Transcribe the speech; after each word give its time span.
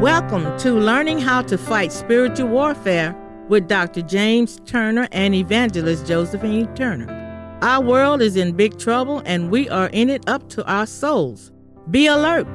Welcome 0.00 0.56
to 0.58 0.74
Learning 0.74 1.18
How 1.18 1.42
to 1.42 1.58
Fight 1.58 1.90
Spiritual 1.90 2.46
Warfare 2.46 3.16
with 3.48 3.66
Dr. 3.66 4.00
James 4.00 4.60
Turner 4.64 5.08
and 5.10 5.34
Evangelist 5.34 6.06
Josephine 6.06 6.72
Turner. 6.76 7.58
Our 7.62 7.82
world 7.82 8.22
is 8.22 8.36
in 8.36 8.52
big 8.52 8.78
trouble 8.78 9.22
and 9.26 9.50
we 9.50 9.68
are 9.68 9.88
in 9.88 10.08
it 10.08 10.22
up 10.28 10.48
to 10.50 10.64
our 10.66 10.86
souls. 10.86 11.50
Be 11.90 12.06
alert 12.06 12.46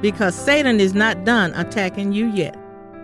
because 0.00 0.36
Satan 0.36 0.78
is 0.78 0.94
not 0.94 1.24
done 1.24 1.52
attacking 1.54 2.12
you 2.12 2.28
yet. 2.28 2.56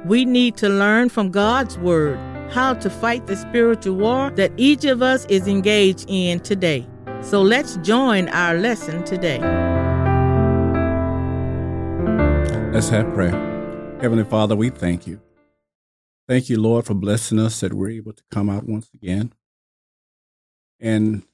We 0.04 0.24
need 0.24 0.56
to 0.58 0.68
learn 0.68 1.08
from 1.08 1.32
God's 1.32 1.76
Word 1.76 2.20
how 2.52 2.74
to 2.74 2.88
fight 2.88 3.26
the 3.26 3.34
spiritual 3.34 3.96
war 3.96 4.30
that 4.36 4.52
each 4.56 4.84
of 4.84 5.02
us 5.02 5.24
is 5.24 5.48
engaged 5.48 6.04
in 6.06 6.38
today. 6.38 6.86
So 7.20 7.42
let's 7.42 7.78
join 7.78 8.28
our 8.28 8.54
lesson 8.54 9.02
today. 9.02 9.40
Let's 12.70 12.90
have 12.90 13.12
prayer. 13.12 13.57
Heavenly 14.00 14.22
Father, 14.22 14.54
we 14.54 14.70
thank 14.70 15.08
you. 15.08 15.20
Thank 16.28 16.48
you, 16.48 16.60
Lord, 16.60 16.86
for 16.86 16.94
blessing 16.94 17.40
us 17.40 17.58
that 17.58 17.74
we're 17.74 17.90
able 17.90 18.12
to 18.12 18.22
come 18.30 18.48
out 18.48 18.64
once 18.64 18.88
again 18.94 19.32
and 20.78 21.24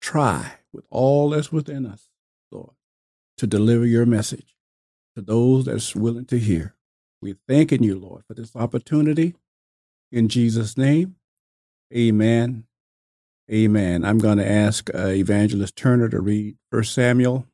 try 0.00 0.52
with 0.72 0.84
all 0.90 1.30
that's 1.30 1.50
within 1.50 1.86
us, 1.86 2.08
Lord, 2.52 2.74
to 3.38 3.48
deliver 3.48 3.84
your 3.84 4.06
message 4.06 4.54
to 5.16 5.22
those 5.22 5.64
that's 5.64 5.96
willing 5.96 6.26
to 6.26 6.38
hear. 6.38 6.76
We're 7.20 7.38
thanking 7.48 7.82
you, 7.82 7.98
Lord, 7.98 8.22
for 8.28 8.34
this 8.34 8.54
opportunity. 8.54 9.34
In 10.12 10.28
Jesus' 10.28 10.78
name, 10.78 11.16
amen. 11.92 12.64
Amen. 13.50 14.04
I'm 14.04 14.18
going 14.18 14.38
to 14.38 14.48
ask 14.48 14.88
uh, 14.94 15.08
Evangelist 15.08 15.74
Turner 15.74 16.08
to 16.10 16.20
read 16.20 16.56
1 16.70 16.84
Samuel 16.84 17.48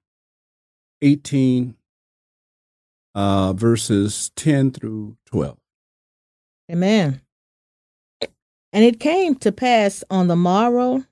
18, 1.01 1.77
uh, 3.14 3.52
verses 3.52 4.30
10 4.36 4.72
through 4.72 5.16
12. 5.27 5.56
Amen. 6.70 7.20
And 8.72 8.84
it 8.84 9.00
came 9.00 9.34
to 9.36 9.50
pass 9.50 10.05
on 10.11 10.28
the 10.28 10.36
morrow 10.36 11.05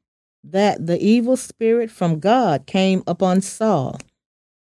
that 0.45 0.87
the 0.87 1.03
evil 1.03 1.37
spirit 1.37 1.91
from 1.91 2.21
God 2.21 2.67
came 2.67 3.03
upon 3.07 3.41
Saul, 3.41 3.99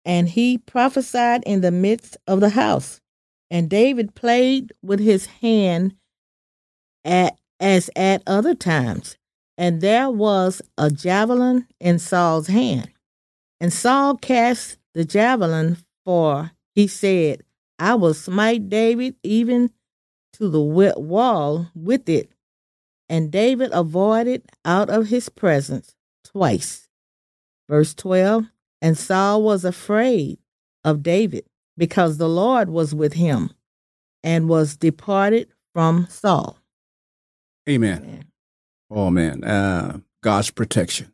and 0.04 0.28
he 0.30 0.58
prophesied 0.58 1.44
in 1.46 1.62
the 1.62 1.72
midst 1.72 2.18
of 2.28 2.40
the 2.40 2.50
house. 2.50 3.00
And 3.52 3.70
David 3.70 4.16
played 4.16 4.74
with 4.82 5.00
his 5.00 5.28
hand 5.28 5.96
at, 7.06 7.38
as 7.60 7.90
at 7.96 8.24
other 8.26 8.56
times, 8.56 9.18
and 9.58 9.82
there 9.82 10.10
was 10.10 10.62
a 10.78 10.90
javelin 10.90 11.68
in 11.80 12.00
Saul's 12.00 12.48
hand. 12.48 12.90
And 13.60 13.72
Saul 13.72 14.18
cast 14.18 14.78
the 14.94 15.06
javelin, 15.06 15.78
for 16.06 16.52
he 16.80 16.88
said, 16.88 17.44
I 17.78 17.96
will 17.96 18.14
smite 18.14 18.70
David 18.70 19.18
even 19.22 19.72
to 20.32 20.48
the 20.48 20.62
wet 20.62 20.98
wall 21.02 21.68
with 21.76 22.08
it. 22.08 22.32
And 23.10 23.30
David 23.30 23.72
avoided 23.74 24.46
out 24.64 24.90
of 24.90 25.08
his 25.08 25.28
presence 25.28 25.94
twice. 26.24 26.88
Verse 27.68 27.94
12 27.94 28.46
And 28.82 28.98
Saul 28.98 29.44
was 29.44 29.66
afraid 29.66 30.40
of 30.86 31.04
David 31.04 31.44
because 31.78 32.16
the 32.16 32.30
Lord 32.30 32.70
was 32.70 32.96
with 32.96 33.12
him 33.12 33.52
and 34.24 34.48
was 34.48 34.78
departed 34.78 35.50
from 35.74 36.08
Saul. 36.10 36.60
Amen. 37.68 38.04
Amen. 38.06 38.26
Oh 38.90 39.10
man, 39.10 39.44
uh, 39.44 40.00
God's 40.24 40.50
protection. 40.50 41.14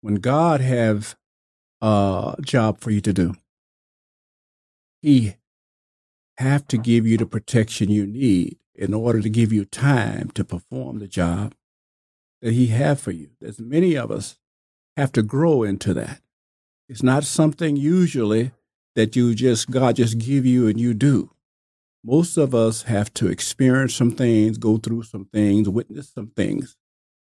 When 0.00 0.14
God 0.14 0.62
have 0.62 1.16
a 1.82 2.36
job 2.40 2.80
for 2.80 2.90
you 2.90 3.02
to 3.02 3.12
do, 3.12 3.34
he 5.00 5.36
have 6.38 6.66
to 6.68 6.78
give 6.78 7.06
you 7.06 7.16
the 7.16 7.26
protection 7.26 7.90
you 7.90 8.06
need 8.06 8.58
in 8.74 8.94
order 8.94 9.20
to 9.20 9.28
give 9.28 9.52
you 9.52 9.64
time 9.64 10.30
to 10.30 10.44
perform 10.44 10.98
the 10.98 11.08
job 11.08 11.54
that 12.42 12.52
he 12.52 12.68
have 12.68 13.00
for 13.00 13.10
you. 13.10 13.30
As 13.42 13.58
many 13.58 13.96
of 13.96 14.10
us 14.10 14.38
have 14.96 15.10
to 15.12 15.22
grow 15.22 15.62
into 15.62 15.92
that. 15.94 16.20
It's 16.88 17.02
not 17.02 17.24
something 17.24 17.76
usually 17.76 18.52
that 18.94 19.14
you 19.14 19.34
just 19.34 19.70
God 19.70 19.96
just 19.96 20.18
give 20.18 20.46
you 20.46 20.68
and 20.68 20.80
you 20.80 20.94
do. 20.94 21.30
Most 22.04 22.36
of 22.36 22.54
us 22.54 22.82
have 22.82 23.12
to 23.14 23.28
experience 23.28 23.94
some 23.94 24.12
things, 24.12 24.58
go 24.58 24.76
through 24.76 25.02
some 25.02 25.26
things, 25.26 25.68
witness 25.68 26.08
some 26.08 26.28
things 26.28 26.76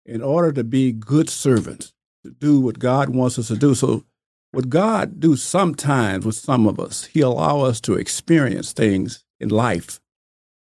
in 0.05 0.21
order 0.21 0.51
to 0.51 0.63
be 0.63 0.91
good 0.91 1.29
servants, 1.29 1.93
to 2.23 2.31
do 2.31 2.59
what 2.59 2.79
God 2.79 3.09
wants 3.09 3.37
us 3.37 3.49
to 3.49 3.57
do. 3.57 3.75
So 3.75 4.03
what 4.51 4.69
God 4.69 5.19
do 5.19 5.35
sometimes 5.35 6.25
with 6.25 6.35
some 6.35 6.67
of 6.67 6.79
us, 6.79 7.05
He 7.05 7.21
allow 7.21 7.61
us 7.61 7.79
to 7.81 7.93
experience 7.93 8.73
things 8.73 9.23
in 9.39 9.49
life. 9.49 9.99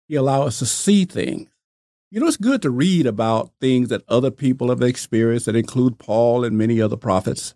He 0.07 0.15
allow 0.15 0.43
us 0.43 0.59
to 0.59 0.65
see 0.65 1.05
things. 1.05 1.49
You 2.11 2.19
know, 2.19 2.27
it's 2.27 2.37
good 2.37 2.61
to 2.61 2.69
read 2.69 3.05
about 3.05 3.51
things 3.59 3.89
that 3.89 4.03
other 4.07 4.31
people 4.31 4.69
have 4.69 4.81
experienced 4.81 5.47
that 5.47 5.55
include 5.55 5.99
Paul 5.99 6.43
and 6.43 6.57
many 6.57 6.81
other 6.81 6.95
prophets 6.95 7.55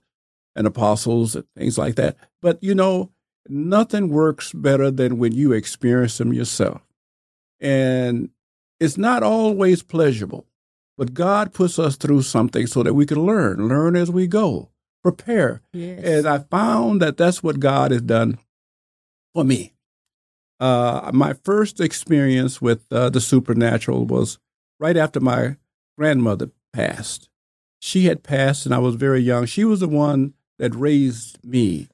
and 0.55 0.67
apostles 0.67 1.35
and 1.35 1.45
things 1.55 1.77
like 1.77 1.95
that. 1.95 2.17
But 2.41 2.61
you 2.61 2.75
know, 2.75 3.11
nothing 3.47 4.09
works 4.09 4.51
better 4.53 4.91
than 4.91 5.17
when 5.17 5.33
you 5.33 5.53
experience 5.53 6.17
them 6.17 6.33
yourself. 6.33 6.81
And 7.59 8.29
it's 8.79 8.97
not 8.97 9.23
always 9.23 9.83
pleasurable, 9.83 10.45
but 10.97 11.13
God 11.13 11.53
puts 11.53 11.79
us 11.79 11.95
through 11.95 12.23
something 12.23 12.67
so 12.67 12.83
that 12.83 12.93
we 12.93 13.05
can 13.05 13.25
learn, 13.25 13.67
learn 13.67 13.95
as 13.95 14.11
we 14.11 14.27
go 14.27 14.69
prepare. 15.03 15.61
Yes. 15.73 16.03
And 16.03 16.27
I 16.27 16.39
found 16.39 17.01
that 17.01 17.17
that's 17.17 17.43
what 17.43 17.59
God 17.59 17.91
has 17.91 18.01
done 18.01 18.37
for 19.33 19.43
me. 19.43 19.73
Uh, 20.59 21.11
my 21.13 21.33
first 21.43 21.79
experience 21.79 22.61
with 22.61 22.81
uh, 22.91 23.09
the 23.09 23.21
supernatural 23.21 24.05
was 24.05 24.39
right 24.79 24.97
after 24.97 25.19
my 25.19 25.55
grandmother 25.97 26.51
passed. 26.73 27.29
She 27.79 28.05
had 28.05 28.23
passed, 28.23 28.65
and 28.65 28.75
I 28.75 28.79
was 28.79 28.95
very 28.95 29.21
young. 29.21 29.45
She 29.45 29.63
was 29.63 29.79
the 29.79 29.87
one 29.87 30.33
that 30.57 30.75
raised 30.75 31.43
me. 31.45 31.87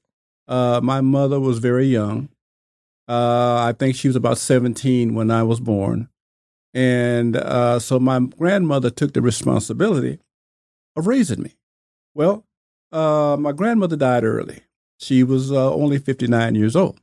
Uh, 0.48 0.80
my 0.84 1.02
mother 1.02 1.40
was 1.40 1.60
very 1.60 1.86
young. 1.86 2.30
Uh, 3.08 3.58
I 3.68 3.76
think 3.78 3.96
she 3.96 4.08
was 4.08 4.16
about 4.16 4.40
17 4.40 5.14
when 5.14 5.30
I 5.30 5.44
was 5.44 5.60
born. 5.60 6.10
And 6.74 7.38
uh, 7.38 7.80
so 7.80 8.00
my 8.00 8.20
grandmother 8.20 8.90
took 8.90 9.14
the 9.14 9.22
responsibility 9.22 10.20
of 10.96 11.08
raising 11.08 11.42
me. 11.42 11.56
Well, 12.16 12.46
uh, 12.92 13.38
my 13.40 13.52
grandmother 13.52 13.96
died 13.96 14.24
early. 14.24 14.62
She 14.98 15.24
was 15.24 15.52
uh, 15.52 15.74
only 15.74 15.98
59 15.98 16.56
years 16.56 16.76
old. 16.76 17.00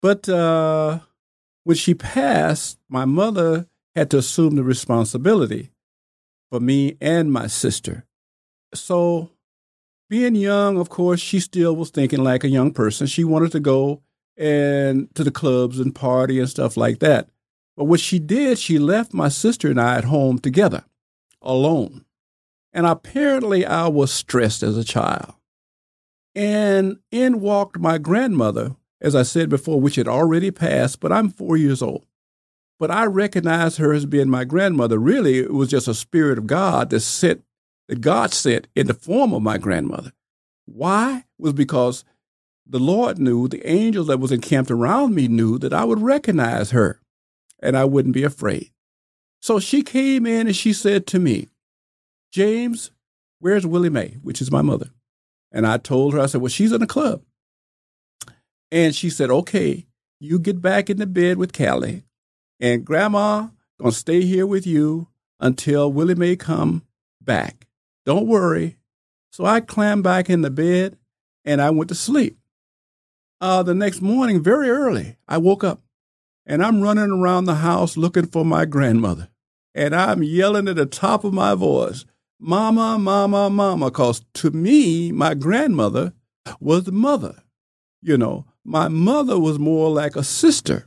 But 0.00 0.28
uh, 0.28 1.00
when 1.64 1.76
she 1.76 1.94
passed, 1.94 2.78
my 2.88 3.04
mother 3.04 3.66
had 3.94 4.10
to 4.10 4.18
assume 4.18 4.56
the 4.56 4.64
responsibility 4.64 5.70
for 6.50 6.60
me 6.60 6.96
and 7.00 7.32
my 7.32 7.46
sister. 7.46 8.04
So, 8.74 9.30
being 10.10 10.34
young, 10.34 10.78
of 10.78 10.88
course, 10.88 11.20
she 11.20 11.40
still 11.40 11.76
was 11.76 11.90
thinking 11.90 12.22
like 12.24 12.44
a 12.44 12.48
young 12.48 12.72
person. 12.72 13.06
She 13.06 13.24
wanted 13.24 13.52
to 13.52 13.60
go 13.60 14.02
and 14.36 15.14
to 15.14 15.24
the 15.24 15.30
clubs 15.30 15.78
and 15.78 15.94
party 15.94 16.38
and 16.38 16.48
stuff 16.48 16.76
like 16.76 16.98
that. 16.98 17.28
But 17.76 17.84
what 17.84 18.00
she 18.00 18.18
did, 18.18 18.58
she 18.58 18.78
left 18.78 19.14
my 19.14 19.28
sister 19.28 19.70
and 19.70 19.80
I 19.80 19.96
at 19.96 20.04
home 20.04 20.38
together, 20.38 20.84
alone. 21.40 22.04
And 22.72 22.86
apparently, 22.86 23.66
I 23.66 23.88
was 23.88 24.12
stressed 24.12 24.62
as 24.62 24.76
a 24.76 24.84
child. 24.84 25.34
And 26.34 26.98
in 27.10 27.40
walked 27.40 27.78
my 27.78 27.98
grandmother, 27.98 28.76
as 29.00 29.14
I 29.14 29.22
said 29.22 29.48
before, 29.50 29.80
which 29.80 29.96
had 29.96 30.08
already 30.08 30.50
passed, 30.50 31.00
but 31.00 31.12
I'm 31.12 31.28
four 31.28 31.56
years 31.56 31.82
old. 31.82 32.06
But 32.78 32.90
I 32.90 33.04
recognized 33.04 33.78
her 33.78 33.92
as 33.92 34.06
being 34.06 34.30
my 34.30 34.44
grandmother. 34.44 34.98
Really, 34.98 35.38
it 35.38 35.52
was 35.52 35.68
just 35.68 35.88
a 35.88 35.94
spirit 35.94 36.38
of 36.38 36.46
God 36.46 36.90
that 36.90 37.00
sent, 37.00 37.44
that 37.88 38.00
God 38.00 38.32
sent 38.32 38.68
in 38.74 38.86
the 38.86 38.94
form 38.94 39.34
of 39.34 39.42
my 39.42 39.58
grandmother. 39.58 40.12
Why? 40.64 41.24
Was 41.38 41.52
because 41.52 42.04
the 42.66 42.78
Lord 42.78 43.18
knew, 43.18 43.48
the 43.48 43.66
angels 43.68 44.06
that 44.06 44.20
was 44.20 44.32
encamped 44.32 44.70
around 44.70 45.14
me 45.14 45.28
knew 45.28 45.58
that 45.58 45.74
I 45.74 45.84
would 45.84 46.00
recognize 46.00 46.70
her 46.70 47.00
and 47.60 47.76
I 47.76 47.84
wouldn't 47.84 48.14
be 48.14 48.24
afraid. 48.24 48.70
So 49.40 49.60
she 49.60 49.82
came 49.82 50.26
in 50.26 50.46
and 50.46 50.56
she 50.56 50.72
said 50.72 51.06
to 51.08 51.18
me, 51.18 51.48
James, 52.32 52.90
where's 53.38 53.66
Willie 53.66 53.90
Mae, 53.90 54.16
which 54.22 54.40
is 54.40 54.50
my 54.50 54.62
mother? 54.62 54.90
And 55.52 55.66
I 55.66 55.76
told 55.76 56.14
her, 56.14 56.20
I 56.20 56.26
said, 56.26 56.40
well, 56.40 56.48
she's 56.48 56.72
in 56.72 56.80
the 56.80 56.86
club. 56.86 57.22
And 58.70 58.94
she 58.94 59.10
said, 59.10 59.30
okay, 59.30 59.86
you 60.18 60.38
get 60.38 60.62
back 60.62 60.88
in 60.88 60.96
the 60.96 61.06
bed 61.06 61.36
with 61.36 61.52
Callie, 61.52 62.04
and 62.58 62.84
Grandma 62.84 63.48
gonna 63.78 63.92
stay 63.92 64.22
here 64.22 64.46
with 64.46 64.66
you 64.66 65.08
until 65.40 65.92
Willie 65.92 66.14
Mae 66.14 66.36
come 66.36 66.82
back. 67.20 67.66
Don't 68.06 68.26
worry. 68.26 68.76
So 69.30 69.44
I 69.44 69.60
climbed 69.60 70.04
back 70.04 70.30
in 70.30 70.42
the 70.42 70.50
bed 70.50 70.96
and 71.44 71.60
I 71.60 71.70
went 71.70 71.88
to 71.88 71.94
sleep. 71.94 72.38
Uh, 73.40 73.62
the 73.62 73.74
next 73.74 74.00
morning, 74.00 74.42
very 74.42 74.70
early, 74.70 75.16
I 75.26 75.38
woke 75.38 75.64
up 75.64 75.80
and 76.46 76.64
I'm 76.64 76.80
running 76.80 77.10
around 77.10 77.44
the 77.44 77.56
house 77.56 77.96
looking 77.96 78.26
for 78.26 78.44
my 78.44 78.64
grandmother. 78.64 79.28
And 79.74 79.94
I'm 79.94 80.22
yelling 80.22 80.68
at 80.68 80.76
the 80.76 80.86
top 80.86 81.24
of 81.24 81.32
my 81.32 81.54
voice, 81.54 82.04
mama, 82.42 82.98
mama, 82.98 83.48
mama, 83.48 83.86
because 83.86 84.24
to 84.34 84.50
me, 84.50 85.12
my 85.12 85.34
grandmother 85.34 86.12
was 86.60 86.84
the 86.84 86.92
mother, 86.92 87.42
you 88.02 88.18
know. 88.18 88.44
my 88.64 88.88
mother 88.88 89.38
was 89.38 89.58
more 89.58 89.90
like 89.90 90.16
a 90.16 90.24
sister. 90.24 90.84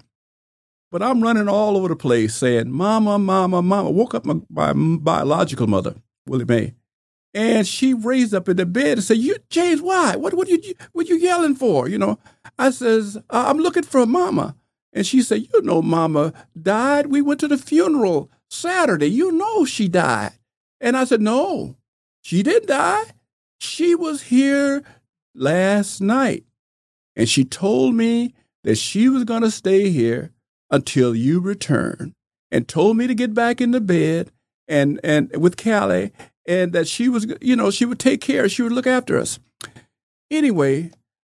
But 0.91 1.01
I'm 1.01 1.21
running 1.21 1.49
all 1.49 1.75
over 1.75 1.89
the 1.89 1.95
place 1.95 2.35
saying, 2.35 2.71
Mama, 2.71 3.19
Mama, 3.19 3.61
Mama. 3.61 3.89
Woke 3.91 4.15
up 4.15 4.25
my, 4.25 4.35
my 4.49 4.71
biological 4.73 5.67
mother, 5.67 5.95
Willie 6.25 6.45
Mae. 6.45 6.73
And 7.33 7.67
she 7.67 7.93
raised 7.93 8.33
up 8.33 8.47
in 8.47 8.55
the 8.55 8.65
bed 8.65 8.97
and 8.97 9.03
said, 9.03 9.17
"You, 9.17 9.35
James, 9.49 9.81
why? 9.81 10.15
What, 10.15 10.33
what 10.33 10.47
you, 10.47 10.73
what 10.93 11.09
you 11.09 11.17
yelling 11.17 11.55
for? 11.55 11.89
You 11.89 11.97
know?" 11.97 12.17
I 12.57 12.69
says, 12.69 13.17
"I'm 13.29 13.57
looking 13.57 13.83
for 13.83 14.05
Mama." 14.05 14.55
And 14.93 15.05
she 15.05 15.21
said, 15.21 15.45
"You 15.53 15.61
know, 15.63 15.81
Mama 15.81 16.31
died. 16.61 17.07
We 17.07 17.21
went 17.21 17.41
to 17.41 17.49
the 17.49 17.57
funeral 17.57 18.31
Saturday. 18.49 19.07
You 19.07 19.33
know 19.33 19.65
she 19.65 19.89
died." 19.89 20.34
And 20.81 20.97
I 20.97 21.05
said, 21.05 21.21
"No, 21.21 21.75
she 22.21 22.43
didn't 22.43 22.67
die. 22.67 23.03
She 23.59 23.95
was 23.95 24.23
here 24.23 24.83
last 25.33 26.01
night, 26.01 26.45
and 27.15 27.27
she 27.27 27.45
told 27.45 27.95
me 27.95 28.33
that 28.63 28.77
she 28.77 29.09
was 29.09 29.23
going 29.23 29.41
to 29.43 29.51
stay 29.51 29.89
here 29.89 30.31
until 30.69 31.15
you 31.15 31.39
return, 31.39 32.13
and 32.51 32.67
told 32.67 32.97
me 32.97 33.07
to 33.07 33.15
get 33.15 33.33
back 33.33 33.61
in 33.61 33.71
the 33.71 33.81
bed." 33.81 34.31
And 34.67 34.99
and 35.03 35.35
with 35.37 35.57
Callie, 35.57 36.11
and 36.47 36.73
that 36.73 36.87
she 36.87 37.09
was, 37.09 37.27
you 37.41 37.55
know, 37.55 37.71
she 37.71 37.85
would 37.85 37.99
take 37.99 38.21
care, 38.21 38.49
she 38.49 38.61
would 38.61 38.71
look 38.71 38.87
after 38.87 39.17
us. 39.17 39.39
Anyway, 40.31 40.91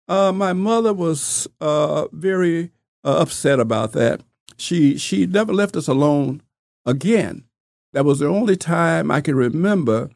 uh, 0.08 0.32
my 0.32 0.52
mother 0.52 0.92
was 0.92 1.48
uh, 1.60 2.06
very 2.12 2.70
uh, 3.04 3.16
upset 3.18 3.58
about 3.60 3.92
that. 3.92 4.22
She 4.58 4.98
she 4.98 5.26
never 5.26 5.52
left 5.52 5.76
us 5.76 5.88
alone 5.88 6.42
again. 6.84 7.44
That 7.92 8.04
was 8.04 8.18
the 8.18 8.28
only 8.28 8.56
time 8.56 9.10
I 9.10 9.20
can 9.20 9.34
remember 9.34 10.10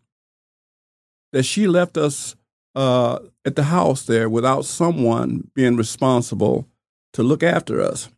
that 1.33 1.45
she 1.45 1.67
left 1.67 1.97
us 1.97 2.35
uh, 2.75 3.19
at 3.45 3.57
the 3.57 3.65
house 3.65 4.05
there 4.05 4.29
without 4.29 4.65
someone 4.65 5.51
being 5.55 5.77
responsible 5.77 6.69
to 7.13 7.23
look 7.23 7.43
after 7.43 7.81
us. 7.81 8.09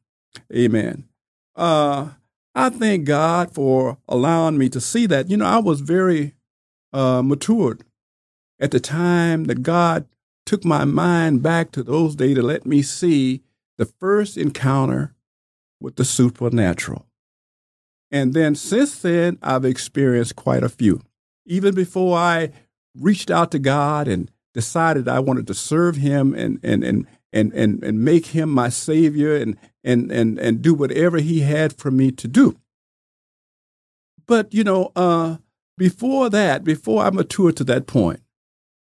Amen. 0.55 1.09
Uh, 1.57 2.11
I 2.55 2.71
thank 2.71 3.05
God 3.05 3.53
for 3.53 3.99
allowing 4.09 4.59
me 4.59 4.69
to 4.71 4.81
see 4.81 5.07
that. 5.07 5.31
You 5.31 5.37
know, 5.37 5.47
I 5.47 5.59
was 5.59 5.81
very 5.81 6.35
uh, 6.93 7.23
matured 7.23 7.85
at 8.61 8.71
the 8.71 8.81
time 8.81 9.45
that 9.45 9.63
God 9.63 10.07
took 10.47 10.65
my 10.65 10.85
mind 10.85 11.43
back 11.43 11.71
to 11.73 11.83
those 11.83 12.17
days 12.17 12.37
to 12.37 12.43
let 12.43 12.67
me 12.67 12.83
see 12.83 13.43
the 13.77 13.85
first 13.85 14.37
encounter 14.37 15.15
with 15.81 15.97
the 15.97 16.05
supernatural. 16.05 17.08
And 18.11 18.35
then 18.35 18.55
since 18.55 19.01
then, 19.01 19.39
I've 19.43 19.65
experienced 19.65 20.37
quite 20.37 20.63
a 20.63 20.69
few. 20.69 21.03
Even 21.47 21.75
before 21.75 22.17
I 22.17 22.51
reached 22.97 23.31
out 23.31 23.51
to 23.53 23.59
God 23.59 24.09
and 24.09 24.31
decided 24.55 25.09
I 25.09 25.21
wanted 25.21 25.47
to 25.47 25.55
serve 25.55 25.97
Him 25.97 26.35
and, 26.35 26.59
and, 26.63 26.83
and, 26.83 27.07
and, 27.33 27.53
and, 27.53 27.83
and 27.83 28.05
make 28.05 28.27
Him 28.27 28.51
my 28.51 28.69
Savior 28.71 29.37
and, 29.37 29.57
and, 29.85 30.11
and, 30.11 30.39
and 30.39 30.63
do 30.63 30.75
whatever 30.75 31.19
He 31.19 31.41
had 31.41 31.73
for 31.73 31.91
me 31.91 32.11
to 32.13 32.29
do. 32.29 32.57
But, 34.27 34.53
you 34.53 34.65
know, 34.65 34.93
uh, 34.97 35.37
before 35.77 36.29
that, 36.31 36.65
before 36.65 37.03
I 37.03 37.11
matured 37.11 37.57
to 37.59 37.65
that 37.65 37.87
point, 37.87 38.21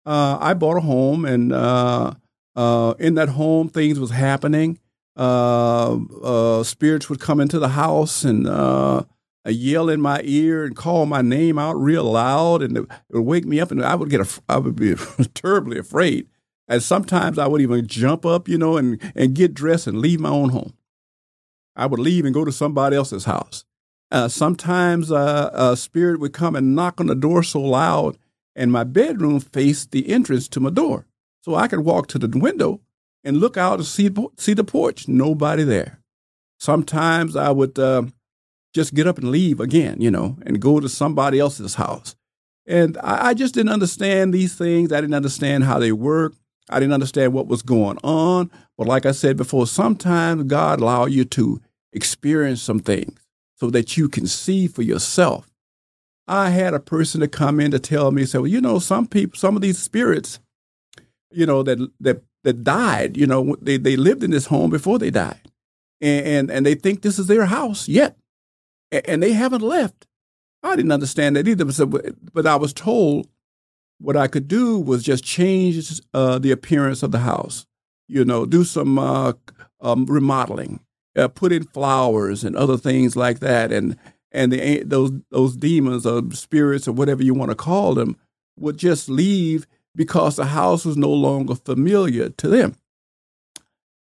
uh, 0.04 0.38
I 0.40 0.54
bought 0.54 0.76
a 0.76 0.80
home, 0.80 1.24
and 1.24 1.52
uh, 1.52 2.14
uh, 2.54 2.94
in 2.98 3.14
that 3.14 3.30
home, 3.30 3.68
things 3.68 3.98
was 3.98 4.10
happening. 4.10 4.78
Uh, 5.16 5.98
uh, 6.22 6.62
spirits 6.62 7.08
would 7.10 7.20
come 7.20 7.40
into 7.40 7.58
the 7.58 7.68
house 7.68 8.24
and 8.24 8.46
uh, 8.46 9.02
yell 9.50 9.88
in 9.88 10.00
my 10.00 10.20
ear 10.24 10.64
and 10.64 10.76
call 10.76 11.06
my 11.06 11.22
name 11.22 11.58
out 11.58 11.74
real 11.74 12.04
loud, 12.04 12.62
and 12.62 12.76
it 12.76 12.86
would 13.10 13.22
wake 13.22 13.44
me 13.44 13.60
up, 13.60 13.70
and 13.70 13.84
I 13.84 13.94
would 13.94 14.10
get 14.10 14.20
a, 14.20 14.40
I 14.48 14.58
would 14.58 14.76
be 14.76 14.94
terribly 15.34 15.78
afraid. 15.78 16.28
And 16.68 16.82
sometimes 16.82 17.38
I 17.38 17.48
would 17.48 17.60
even 17.60 17.86
jump 17.86 18.24
up, 18.24 18.48
you 18.48 18.56
know, 18.56 18.76
and 18.76 19.00
and 19.14 19.34
get 19.34 19.54
dressed 19.54 19.86
and 19.86 19.98
leave 19.98 20.20
my 20.20 20.30
own 20.30 20.50
home. 20.50 20.74
I 21.74 21.86
would 21.86 22.00
leave 22.00 22.24
and 22.24 22.34
go 22.34 22.44
to 22.44 22.52
somebody 22.52 22.96
else's 22.96 23.24
house. 23.24 23.64
Uh, 24.10 24.28
sometimes 24.28 25.10
uh, 25.10 25.50
a 25.54 25.76
spirit 25.76 26.20
would 26.20 26.34
come 26.34 26.54
and 26.54 26.76
knock 26.76 27.00
on 27.00 27.06
the 27.06 27.14
door 27.14 27.42
so 27.42 27.60
loud, 27.60 28.18
and 28.54 28.70
my 28.70 28.84
bedroom 28.84 29.40
faced 29.40 29.90
the 29.90 30.08
entrance 30.10 30.48
to 30.48 30.60
my 30.60 30.70
door. 30.70 31.06
So 31.42 31.54
I 31.54 31.66
could 31.66 31.80
walk 31.80 32.08
to 32.08 32.18
the 32.18 32.28
window 32.38 32.80
and 33.24 33.38
look 33.38 33.56
out 33.56 33.78
and 33.78 33.86
see, 33.86 34.10
see 34.36 34.54
the 34.54 34.64
porch. 34.64 35.08
Nobody 35.08 35.64
there. 35.64 36.00
Sometimes 36.58 37.34
I 37.36 37.50
would 37.50 37.78
uh, 37.78 38.04
just 38.72 38.94
get 38.94 39.06
up 39.06 39.18
and 39.18 39.30
leave 39.30 39.60
again, 39.60 40.00
you 40.00 40.10
know, 40.10 40.38
and 40.46 40.60
go 40.60 40.80
to 40.80 40.88
somebody 40.88 41.38
else's 41.38 41.74
house. 41.74 42.16
And 42.66 42.96
I, 42.98 43.28
I 43.28 43.34
just 43.34 43.54
didn't 43.54 43.72
understand 43.72 44.32
these 44.32 44.54
things. 44.54 44.92
I 44.92 45.00
didn't 45.00 45.14
understand 45.14 45.64
how 45.64 45.78
they 45.78 45.92
work. 45.92 46.34
I 46.70 46.78
didn't 46.80 46.94
understand 46.94 47.32
what 47.32 47.48
was 47.48 47.62
going 47.62 47.98
on. 48.02 48.50
But 48.78 48.86
like 48.86 49.04
I 49.04 49.12
said 49.12 49.36
before, 49.36 49.66
sometimes 49.66 50.44
God 50.44 50.80
allow 50.80 51.06
you 51.06 51.24
to 51.26 51.60
experience 51.92 52.62
some 52.62 52.78
things 52.78 53.18
so 53.56 53.70
that 53.70 53.96
you 53.96 54.08
can 54.08 54.26
see 54.26 54.66
for 54.68 54.82
yourself. 54.82 55.48
I 56.28 56.50
had 56.50 56.72
a 56.72 56.80
person 56.80 57.20
to 57.20 57.28
come 57.28 57.60
in 57.60 57.72
to 57.72 57.78
tell 57.78 58.10
me, 58.10 58.24
say, 58.24 58.38
well, 58.38 58.46
you 58.46 58.60
know, 58.60 58.78
some 58.78 59.06
people, 59.06 59.36
some 59.36 59.56
of 59.56 59.62
these 59.62 59.78
spirits, 59.78 60.38
you 61.30 61.46
know, 61.46 61.62
that 61.64 61.78
that 62.00 62.22
that 62.44 62.64
died, 62.64 63.16
you 63.16 63.26
know, 63.26 63.56
they, 63.60 63.76
they 63.76 63.96
lived 63.96 64.24
in 64.24 64.30
this 64.30 64.46
home 64.46 64.70
before 64.70 64.98
they 64.98 65.10
died. 65.10 65.40
And, 66.00 66.26
and, 66.26 66.50
and 66.50 66.66
they 66.66 66.74
think 66.74 67.02
this 67.02 67.18
is 67.18 67.28
their 67.28 67.46
house 67.46 67.88
yet. 67.88 68.16
And, 68.92 69.22
they 69.22 69.32
haven't 69.32 69.62
left. 69.62 70.06
I 70.62 70.76
didn't 70.76 70.92
understand 70.92 71.36
that 71.36 71.48
either, 71.48 71.64
but 72.32 72.46
I 72.46 72.56
was 72.56 72.72
told 72.72 73.26
what 73.98 74.16
I 74.16 74.26
could 74.26 74.48
do 74.48 74.78
was 74.78 75.02
just 75.02 75.24
change 75.24 76.00
uh, 76.12 76.38
the 76.38 76.50
appearance 76.50 77.02
of 77.02 77.10
the 77.10 77.20
house, 77.20 77.66
you 78.08 78.24
know, 78.24 78.44
do 78.44 78.64
some 78.64 78.98
uh, 78.98 79.32
um, 79.80 80.06
remodeling, 80.06 80.80
uh, 81.16 81.28
put 81.28 81.52
in 81.52 81.64
flowers 81.64 82.44
and 82.44 82.54
other 82.54 82.76
things 82.76 83.16
like 83.16 83.40
that, 83.40 83.72
and 83.72 83.96
and 84.30 84.52
the, 84.52 84.82
those 84.84 85.12
those 85.30 85.56
demons 85.56 86.04
or 86.06 86.22
spirits 86.32 86.86
or 86.86 86.92
whatever 86.92 87.22
you 87.22 87.34
want 87.34 87.50
to 87.50 87.56
call 87.56 87.94
them 87.94 88.16
would 88.58 88.76
just 88.76 89.08
leave 89.08 89.66
because 89.94 90.36
the 90.36 90.46
house 90.46 90.84
was 90.84 90.96
no 90.96 91.10
longer 91.10 91.54
familiar 91.54 92.28
to 92.28 92.48
them. 92.48 92.76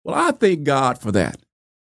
Well, 0.03 0.15
I 0.15 0.31
thank 0.31 0.63
God 0.63 1.00
for 1.00 1.12
that. 1.12 1.43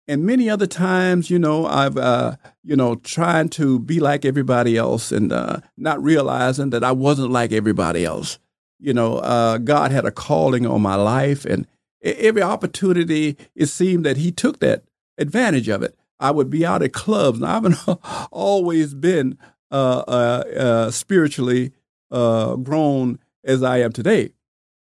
And 0.07 0.25
many 0.25 0.49
other 0.49 0.67
times, 0.67 1.29
you 1.29 1.39
know, 1.39 1.65
I've, 1.65 1.97
uh, 1.97 2.35
you 2.63 2.75
know, 2.75 2.95
trying 2.95 3.49
to 3.49 3.79
be 3.79 3.99
like 3.99 4.23
everybody 4.23 4.77
else 4.77 5.11
and 5.11 5.31
uh, 5.31 5.61
not 5.77 6.01
realizing 6.03 6.69
that 6.69 6.83
I 6.83 6.91
wasn't 6.91 7.31
like 7.31 7.51
everybody 7.51 8.05
else. 8.05 8.37
You 8.79 8.93
know, 8.93 9.17
uh, 9.17 9.57
God 9.57 9.91
had 9.91 10.05
a 10.05 10.11
calling 10.11 10.67
on 10.67 10.81
my 10.81 10.95
life, 10.95 11.45
and 11.45 11.65
every 12.03 12.43
opportunity, 12.43 13.37
it 13.55 13.67
seemed 13.67 14.05
that 14.05 14.17
He 14.17 14.31
took 14.31 14.59
that 14.59 14.83
advantage 15.17 15.69
of 15.69 15.81
it. 15.81 15.97
I 16.19 16.31
would 16.31 16.49
be 16.49 16.65
out 16.65 16.83
at 16.83 16.93
clubs. 16.93 17.39
Now, 17.39 17.47
I 17.47 17.53
haven't 17.53 17.77
always 18.31 18.93
been 18.93 19.37
uh, 19.71 20.03
uh, 20.07 20.43
uh, 20.57 20.91
spiritually 20.91 21.73
grown 22.09 23.19
as 23.43 23.63
I 23.63 23.79
am 23.79 23.91
today. 23.91 24.31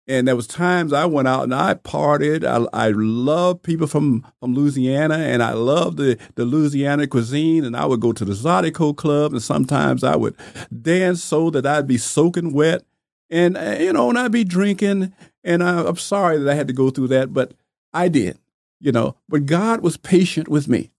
And 0.06 0.28
there 0.28 0.36
was 0.36 0.46
times 0.46 0.92
I 0.92 1.06
went 1.06 1.28
out 1.28 1.44
and 1.44 1.54
I 1.54 1.74
partied. 1.74 2.44
I, 2.44 2.66
I 2.78 2.90
love 2.90 3.62
people 3.62 3.86
from, 3.86 4.26
from 4.38 4.54
Louisiana, 4.54 5.16
and 5.16 5.42
I 5.42 5.52
love 5.52 5.96
the, 5.96 6.18
the 6.34 6.44
Louisiana 6.44 7.06
cuisine. 7.06 7.64
And 7.64 7.76
I 7.76 7.86
would 7.86 8.00
go 8.00 8.12
to 8.12 8.24
the 8.24 8.34
Zydeco 8.34 8.96
Club, 8.96 9.32
and 9.32 9.42
sometimes 9.42 10.04
I 10.04 10.16
would 10.16 10.36
dance 10.82 11.24
so 11.24 11.48
that 11.50 11.66
I'd 11.66 11.86
be 11.86 11.98
soaking 11.98 12.52
wet. 12.52 12.84
And, 13.30 13.56
uh, 13.56 13.76
you 13.80 13.92
know, 13.92 14.10
and 14.10 14.18
I'd 14.18 14.32
be 14.32 14.44
drinking. 14.44 15.14
And 15.42 15.62
I, 15.62 15.84
I'm 15.84 15.96
sorry 15.96 16.38
that 16.38 16.50
I 16.50 16.54
had 16.54 16.68
to 16.68 16.74
go 16.74 16.90
through 16.90 17.08
that, 17.08 17.32
but 17.32 17.54
I 17.92 18.08
did 18.08 18.38
you 18.84 18.92
know, 18.92 19.16
but 19.30 19.46
God 19.46 19.80
was 19.80 19.96
patient 19.96 20.46
with 20.46 20.68
me, 20.68 20.90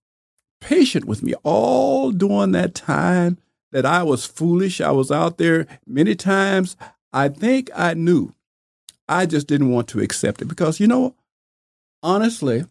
patient 0.60 1.06
with 1.06 1.22
me 1.22 1.36
all 1.44 2.12
during 2.12 2.52
that 2.54 2.74
time 2.74 3.38
that 3.72 3.86
I 3.86 4.02
was 4.02 4.26
foolish. 4.26 4.82
I 4.82 4.90
was 4.90 5.12
out 5.12 5.38
there 5.38 5.68
many 5.86 6.16
times. 6.16 6.76
I 7.14 7.30
think 7.30 7.70
I 7.76 7.94
knew. 7.94 8.34
I 9.08 9.26
just 9.26 9.48
didn't 9.48 9.72
want 9.72 9.88
to 9.90 10.00
accept 10.00 10.42
it 10.42 10.46
because, 10.46 10.80
you 10.80 10.88
know, 10.88 11.16
honestly, 12.02 12.66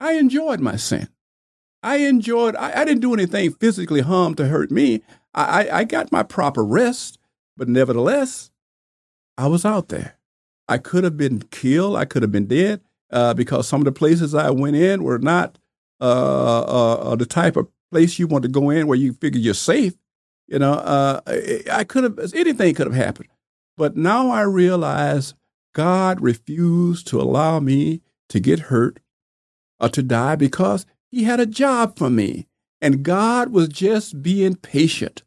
I 0.00 0.14
enjoyed 0.14 0.60
my 0.60 0.76
sin. 0.76 1.08
I 1.82 1.96
enjoyed, 1.96 2.56
I, 2.56 2.80
I 2.80 2.84
didn't 2.84 3.02
do 3.02 3.14
anything 3.14 3.52
physically 3.52 4.00
harm 4.00 4.34
to 4.36 4.48
hurt 4.48 4.70
me. 4.70 5.02
I, 5.34 5.66
I, 5.66 5.78
I 5.78 5.84
got 5.84 6.10
my 6.10 6.22
proper 6.22 6.64
rest, 6.64 7.18
but 7.56 7.68
nevertheless, 7.68 8.50
I 9.36 9.46
was 9.46 9.64
out 9.64 9.88
there. 9.88 10.16
I 10.68 10.78
could 10.78 11.04
have 11.04 11.16
been 11.16 11.42
killed. 11.50 11.96
I 11.96 12.04
could 12.04 12.22
have 12.22 12.32
been 12.32 12.46
dead 12.46 12.80
uh, 13.10 13.34
because 13.34 13.68
some 13.68 13.80
of 13.80 13.84
the 13.84 13.92
places 13.92 14.34
I 14.34 14.50
went 14.50 14.76
in 14.76 15.02
were 15.02 15.18
not 15.18 15.58
uh, 16.00 16.04
uh, 16.04 16.94
uh, 16.94 17.16
the 17.16 17.26
type 17.26 17.56
of 17.56 17.68
place 17.92 18.18
you 18.18 18.26
want 18.26 18.42
to 18.42 18.48
go 18.48 18.70
in 18.70 18.86
where 18.86 18.98
you 18.98 19.12
figure 19.12 19.40
you're 19.40 19.54
safe. 19.54 19.94
You 20.48 20.58
know, 20.58 20.72
uh, 20.72 21.20
I 21.72 21.84
could 21.84 22.04
have 22.04 22.34
anything 22.34 22.74
could 22.74 22.86
have 22.86 22.96
happened, 22.96 23.28
but 23.76 23.96
now 23.96 24.30
I 24.30 24.42
realize 24.42 25.34
God 25.74 26.20
refused 26.20 27.06
to 27.08 27.20
allow 27.20 27.60
me 27.60 28.00
to 28.30 28.40
get 28.40 28.58
hurt 28.70 29.00
or 29.78 29.90
to 29.90 30.02
die 30.02 30.36
because 30.36 30.86
He 31.10 31.24
had 31.24 31.40
a 31.40 31.46
job 31.46 31.98
for 31.98 32.08
me, 32.08 32.46
and 32.80 33.02
God 33.02 33.50
was 33.50 33.68
just 33.68 34.22
being 34.22 34.56
patient, 34.56 35.22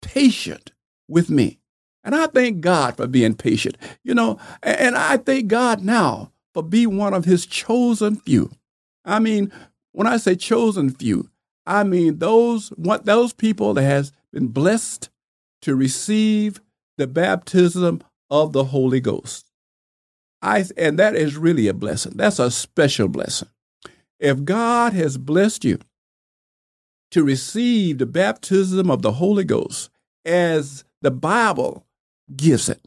patient 0.00 0.72
with 1.08 1.30
me. 1.30 1.60
And 2.04 2.14
I 2.14 2.26
thank 2.26 2.60
God 2.60 2.96
for 2.96 3.06
being 3.06 3.34
patient, 3.34 3.78
you 4.02 4.14
know, 4.14 4.38
and 4.62 4.96
I 4.96 5.18
thank 5.18 5.46
God 5.46 5.82
now 5.82 6.32
for 6.52 6.62
being 6.62 6.96
one 6.96 7.14
of 7.14 7.24
his 7.24 7.46
chosen 7.46 8.16
few. 8.16 8.50
I 9.04 9.18
mean, 9.18 9.52
when 9.92 10.06
I 10.06 10.16
say 10.16 10.34
chosen 10.34 10.90
few, 10.90 11.30
I 11.64 11.84
mean 11.84 12.18
those 12.18 12.70
what 12.70 13.04
those 13.04 13.32
people 13.32 13.74
that 13.74 13.82
has 13.82 14.12
been 14.32 14.48
blessed 14.48 15.10
to 15.62 15.76
receive 15.76 16.60
the 16.98 17.06
baptism 17.06 18.02
of 18.30 18.52
the 18.52 18.64
Holy 18.64 19.00
Ghost. 19.00 19.51
I 20.42 20.64
and 20.76 20.98
that 20.98 21.14
is 21.14 21.36
really 21.36 21.68
a 21.68 21.74
blessing. 21.74 22.14
That's 22.16 22.38
a 22.38 22.50
special 22.50 23.08
blessing. 23.08 23.48
If 24.18 24.44
God 24.44 24.92
has 24.92 25.16
blessed 25.16 25.64
you 25.64 25.78
to 27.12 27.22
receive 27.22 27.98
the 27.98 28.06
baptism 28.06 28.90
of 28.90 29.02
the 29.02 29.12
Holy 29.12 29.44
Ghost 29.44 29.90
as 30.24 30.84
the 31.00 31.10
Bible 31.10 31.86
gives 32.34 32.68
it, 32.68 32.80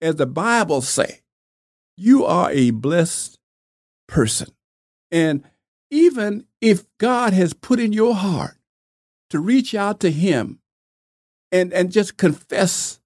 as 0.00 0.16
the 0.16 0.26
Bible 0.26 0.80
say, 0.80 1.20
you 1.96 2.24
are 2.24 2.50
a 2.50 2.70
blessed 2.70 3.38
person. 4.08 4.48
And 5.10 5.44
even 5.90 6.46
if 6.60 6.84
God 6.98 7.32
has 7.32 7.52
put 7.52 7.78
in 7.78 7.92
your 7.92 8.14
heart 8.14 8.56
to 9.30 9.38
reach 9.38 9.74
out 9.74 10.00
to 10.00 10.10
Him 10.10 10.60
and, 11.52 11.72
and 11.72 11.92
just 11.92 12.16
confess 12.16 13.00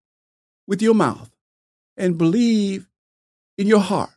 with 0.67 0.83
your 0.83 0.95
mouth 0.95 1.31
and 1.97 2.19
believe 2.19 2.88
in 3.59 3.67
your 3.67 3.81
heart 3.81 4.11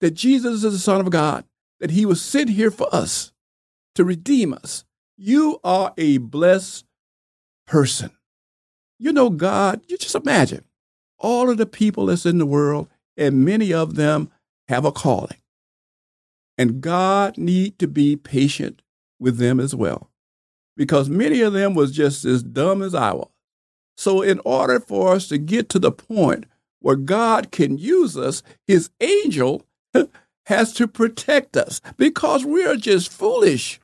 that 0.00 0.12
Jesus 0.12 0.64
is 0.64 0.72
the 0.72 0.78
Son 0.78 1.00
of 1.00 1.10
God, 1.10 1.44
that 1.78 1.92
He 1.92 2.04
was 2.04 2.20
sent 2.20 2.50
here 2.50 2.70
for 2.70 2.92
us 2.92 3.32
to 3.94 4.04
redeem 4.04 4.52
us, 4.52 4.84
you 5.16 5.60
are 5.62 5.94
a 5.96 6.18
blessed 6.18 6.84
person. 7.66 8.10
You 8.98 9.12
know, 9.12 9.30
God, 9.30 9.82
you 9.86 9.96
just 9.96 10.14
imagine 10.14 10.64
all 11.18 11.48
of 11.48 11.58
the 11.58 11.66
people 11.66 12.06
that's 12.06 12.26
in 12.26 12.38
the 12.38 12.46
world, 12.46 12.88
and 13.16 13.44
many 13.44 13.72
of 13.72 13.94
them 13.94 14.30
have 14.68 14.84
a 14.84 14.92
calling. 14.92 15.38
And 16.58 16.80
God 16.80 17.38
need 17.38 17.78
to 17.78 17.88
be 17.88 18.16
patient 18.16 18.82
with 19.18 19.38
them 19.38 19.60
as 19.60 19.74
well. 19.74 20.10
Because 20.76 21.08
many 21.08 21.40
of 21.40 21.52
them 21.52 21.74
was 21.74 21.92
just 21.92 22.24
as 22.24 22.42
dumb 22.42 22.82
as 22.82 22.94
I 22.94 23.12
was. 23.12 23.30
So 23.96 24.22
in 24.22 24.40
order 24.44 24.80
for 24.80 25.14
us 25.14 25.28
to 25.28 25.38
get 25.38 25.68
to 25.70 25.78
the 25.78 25.92
point 25.92 26.46
where 26.84 26.96
God 26.96 27.50
can 27.50 27.78
use 27.78 28.14
us, 28.14 28.42
his 28.66 28.90
angel 29.00 29.64
has 30.46 30.74
to 30.74 30.86
protect 30.86 31.56
us 31.56 31.80
because 31.96 32.44
we 32.44 32.62
are 32.62 32.76
just 32.76 33.10
foolish. 33.10 33.80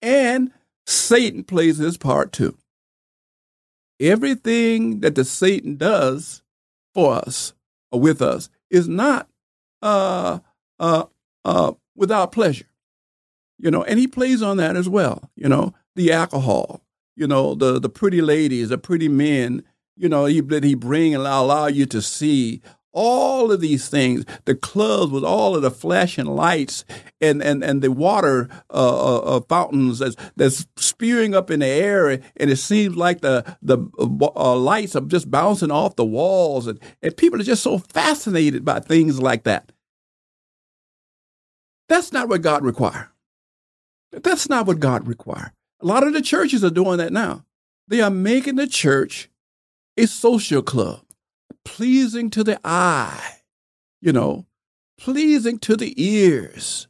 And 0.00 0.52
Satan 0.86 1.44
plays 1.44 1.76
his 1.76 1.98
part 1.98 2.32
too. 2.32 2.56
Everything 4.00 5.00
that 5.00 5.16
the 5.16 5.24
Satan 5.26 5.76
does 5.76 6.42
for 6.94 7.16
us 7.16 7.52
or 7.90 8.00
with 8.00 8.22
us 8.22 8.48
is 8.70 8.88
not 8.88 9.28
uh, 9.82 10.38
uh, 10.80 11.04
uh, 11.44 11.72
without 11.94 12.32
pleasure. 12.32 12.70
You 13.58 13.70
know, 13.70 13.84
and 13.84 13.98
he 13.98 14.06
plays 14.06 14.40
on 14.40 14.56
that 14.56 14.76
as 14.76 14.88
well. 14.88 15.30
You 15.36 15.50
know, 15.50 15.74
the 15.94 16.10
alcohol, 16.10 16.80
you 17.16 17.26
know, 17.26 17.54
the 17.54 17.78
the 17.78 17.90
pretty 17.90 18.22
ladies, 18.22 18.70
the 18.70 18.78
pretty 18.78 19.08
men, 19.08 19.62
you 19.96 20.08
know, 20.08 20.24
he 20.26 20.40
that 20.40 20.64
he 20.64 20.74
bring 20.74 21.14
and 21.14 21.24
allow 21.26 21.66
you 21.66 21.86
to 21.86 22.02
see 22.02 22.62
all 22.92 23.50
of 23.50 23.60
these 23.60 23.88
things, 23.88 24.24
the 24.44 24.54
clubs 24.54 25.10
with 25.10 25.24
all 25.24 25.56
of 25.56 25.62
the 25.62 25.70
flashing 25.70 26.26
lights 26.26 26.84
and, 27.20 27.42
and, 27.42 27.64
and 27.64 27.80
the 27.80 27.90
water 27.90 28.48
uh, 28.70 29.16
uh, 29.16 29.36
uh 29.36 29.40
fountains 29.48 29.98
that's, 29.98 30.16
that's 30.36 30.66
spewing 30.76 31.34
up 31.34 31.50
in 31.50 31.60
the 31.60 31.66
air, 31.66 32.10
and 32.10 32.22
it 32.36 32.56
seems 32.56 32.96
like 32.96 33.20
the 33.20 33.56
the 33.62 33.78
uh, 33.98 34.28
uh, 34.36 34.56
lights 34.56 34.94
are 34.94 35.00
just 35.02 35.30
bouncing 35.30 35.70
off 35.70 35.96
the 35.96 36.04
walls, 36.04 36.66
and, 36.66 36.78
and 37.02 37.16
people 37.16 37.40
are 37.40 37.44
just 37.44 37.62
so 37.62 37.78
fascinated 37.78 38.64
by 38.64 38.80
things 38.80 39.20
like 39.20 39.44
that. 39.44 39.72
That's 41.88 42.12
not 42.12 42.28
what 42.28 42.42
God 42.42 42.64
requires. 42.64 43.08
That's 44.12 44.48
not 44.48 44.66
what 44.66 44.80
God 44.80 45.06
requires. 45.06 45.50
A 45.80 45.86
lot 45.86 46.06
of 46.06 46.12
the 46.12 46.22
churches 46.22 46.62
are 46.62 46.70
doing 46.70 46.98
that 46.98 47.12
now. 47.12 47.44
They 47.88 48.00
are 48.00 48.10
making 48.10 48.56
the 48.56 48.66
church 48.66 49.28
a 49.96 50.06
social 50.06 50.62
club 50.62 51.02
pleasing 51.64 52.30
to 52.30 52.44
the 52.44 52.58
eye, 52.64 53.36
you 54.00 54.12
know, 54.12 54.46
pleasing 54.98 55.58
to 55.60 55.76
the 55.76 55.94
ears. 56.02 56.88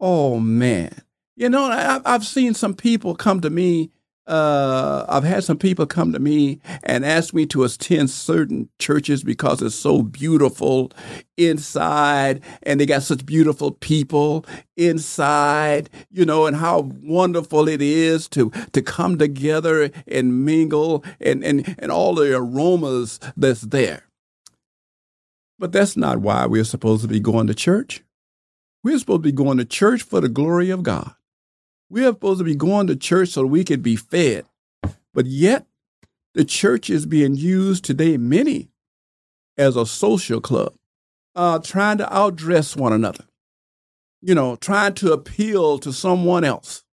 Oh, 0.00 0.38
man. 0.38 1.02
You 1.36 1.48
know, 1.48 1.64
I've 2.04 2.24
seen 2.24 2.54
some 2.54 2.74
people 2.74 3.14
come 3.14 3.40
to 3.40 3.50
me 3.50 3.90
uh, 4.26 5.04
I've 5.08 5.24
had 5.24 5.44
some 5.44 5.58
people 5.58 5.86
come 5.86 6.12
to 6.12 6.18
me 6.18 6.60
and 6.82 7.04
ask 7.04 7.34
me 7.34 7.44
to 7.46 7.64
attend 7.64 8.10
certain 8.10 8.70
churches 8.78 9.22
because 9.22 9.60
it's 9.60 9.74
so 9.74 10.02
beautiful 10.02 10.92
inside 11.36 12.42
and 12.62 12.80
they 12.80 12.86
got 12.86 13.02
such 13.02 13.26
beautiful 13.26 13.72
people 13.72 14.46
inside, 14.76 15.90
you 16.10 16.24
know, 16.24 16.46
and 16.46 16.56
how 16.56 16.90
wonderful 17.02 17.68
it 17.68 17.82
is 17.82 18.26
to, 18.28 18.50
to 18.72 18.80
come 18.80 19.18
together 19.18 19.90
and 20.06 20.44
mingle 20.44 21.04
and, 21.20 21.44
and, 21.44 21.74
and 21.78 21.92
all 21.92 22.14
the 22.14 22.34
aromas 22.34 23.20
that's 23.36 23.62
there. 23.62 24.04
But 25.58 25.72
that's 25.72 25.96
not 25.96 26.18
why 26.18 26.46
we're 26.46 26.64
supposed 26.64 27.02
to 27.02 27.08
be 27.08 27.20
going 27.20 27.46
to 27.46 27.54
church. 27.54 28.02
We're 28.82 28.98
supposed 28.98 29.22
to 29.22 29.28
be 29.28 29.32
going 29.32 29.58
to 29.58 29.64
church 29.64 30.02
for 30.02 30.20
the 30.20 30.28
glory 30.28 30.70
of 30.70 30.82
God. 30.82 31.14
We 31.90 32.02
are 32.04 32.08
supposed 32.08 32.38
to 32.38 32.44
be 32.44 32.54
going 32.54 32.86
to 32.88 32.96
church 32.96 33.30
so 33.30 33.44
we 33.46 33.64
could 33.64 33.82
be 33.82 33.96
fed. 33.96 34.46
But 35.12 35.26
yet, 35.26 35.66
the 36.34 36.44
church 36.44 36.90
is 36.90 37.06
being 37.06 37.36
used 37.36 37.84
today, 37.84 38.16
many, 38.16 38.68
as 39.56 39.76
a 39.76 39.86
social 39.86 40.40
club, 40.40 40.74
uh, 41.36 41.60
trying 41.60 41.98
to 41.98 42.06
outdress 42.06 42.76
one 42.76 42.92
another, 42.92 43.24
you 44.20 44.34
know, 44.34 44.56
trying 44.56 44.94
to 44.94 45.12
appeal 45.12 45.78
to 45.78 45.92
someone 45.92 46.44
else. 46.44 46.84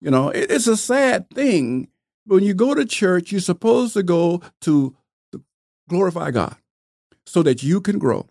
You 0.00 0.10
know, 0.10 0.30
it, 0.30 0.50
it's 0.50 0.66
a 0.66 0.76
sad 0.76 1.28
thing. 1.30 1.88
When 2.26 2.42
you 2.42 2.54
go 2.54 2.74
to 2.74 2.86
church, 2.86 3.32
you're 3.32 3.40
supposed 3.42 3.92
to 3.94 4.02
go 4.02 4.40
to 4.62 4.96
glorify 5.88 6.30
God 6.30 6.56
so 7.26 7.42
that 7.42 7.62
you 7.62 7.80
can 7.80 7.98
grow. 7.98 8.26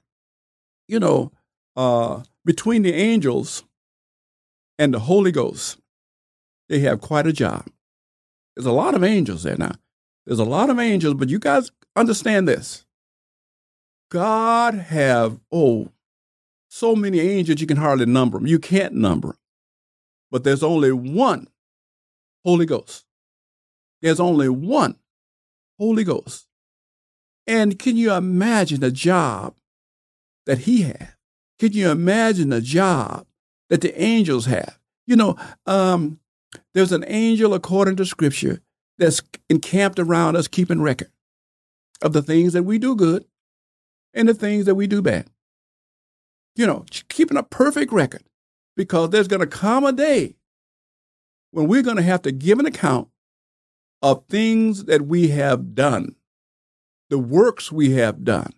You 0.88 1.00
know, 1.00 1.32
uh, 1.76 2.24
between 2.44 2.82
the 2.82 2.94
angels 2.94 3.64
and 4.78 4.94
the 4.94 5.00
Holy 5.00 5.32
Ghost, 5.32 5.80
they 6.70 6.80
have 6.80 7.02
quite 7.02 7.28
a 7.28 7.34
job. 7.34 7.68
There's 8.56 8.66
a 8.66 8.72
lot 8.72 8.96
of 8.96 9.04
angels 9.04 9.44
there 9.44 9.58
now. 9.58 9.74
There's 10.26 10.40
a 10.40 10.46
lot 10.46 10.70
of 10.70 10.80
angels, 10.80 11.16
but 11.16 11.30
you 11.30 11.40
guys 11.40 11.72
understand 11.96 12.48
this. 12.48 12.86
God 14.10 14.76
have, 14.76 15.40
oh, 15.52 15.90
so 16.70 16.96
many 16.96 17.20
angels 17.20 17.62
you 17.62 17.68
can 17.68 17.78
hardly 17.78 18.06
number 18.06 18.38
them. 18.38 18.48
You 18.48 18.60
can't 18.60 18.94
number 18.94 19.30
them. 19.30 19.38
But 20.32 20.44
there's 20.44 20.64
only 20.64 20.92
one 20.92 21.48
Holy 22.46 22.66
Ghost. 22.66 23.06
There's 24.02 24.20
only 24.20 24.50
one 24.50 24.98
Holy 25.80 26.04
Ghost. 26.04 26.48
And 27.46 27.78
can 27.78 27.98
you 27.98 28.14
imagine 28.14 28.80
the 28.80 28.92
job 28.92 29.56
that 30.46 30.60
he 30.60 30.84
had? 30.84 31.14
Can 31.60 31.74
you 31.74 31.90
imagine 31.90 32.50
the 32.50 32.62
job 32.62 33.28
that 33.74 33.82
the 33.82 34.00
angels 34.00 34.46
have? 34.46 34.78
You 35.08 35.16
know, 35.16 35.36
um, 35.66 36.20
there's 36.76 36.92
an 36.92 37.04
angel, 37.08 37.56
according 37.56 37.96
to 37.96 38.06
scripture, 38.06 38.62
that's 39.00 39.24
encamped 39.50 39.98
around 39.98 40.36
us, 40.36 40.48
keeping 40.48 40.80
record 40.80 41.10
of 42.04 42.14
the 42.14 42.22
things 42.22 42.54
that 42.54 42.62
we 42.62 42.78
do 42.78 42.96
good 42.96 43.26
and 44.14 44.30
the 44.30 44.36
things 44.36 44.68
that 44.68 44.76
we 44.76 44.86
do 44.86 45.02
bad. 45.02 45.26
You 46.56 46.68
know, 46.68 46.86
keeping 47.10 47.36
a 47.36 47.42
perfect 47.42 47.92
record 47.92 48.22
because 48.78 49.10
there's 49.10 49.28
going 49.28 49.40
to 49.40 49.48
come 49.48 49.84
a 49.86 49.92
day 49.92 50.36
when 51.50 51.66
we're 51.66 51.82
going 51.82 51.98
to 51.98 52.04
have 52.04 52.22
to 52.22 52.32
give 52.32 52.60
an 52.60 52.68
account 52.68 53.08
of 54.04 54.24
things 54.30 54.86
that 54.86 55.08
we 55.08 55.30
have 55.30 55.74
done, 55.74 56.14
the 57.10 57.18
works 57.18 57.72
we 57.72 57.94
have 57.94 58.24
done, 58.24 58.54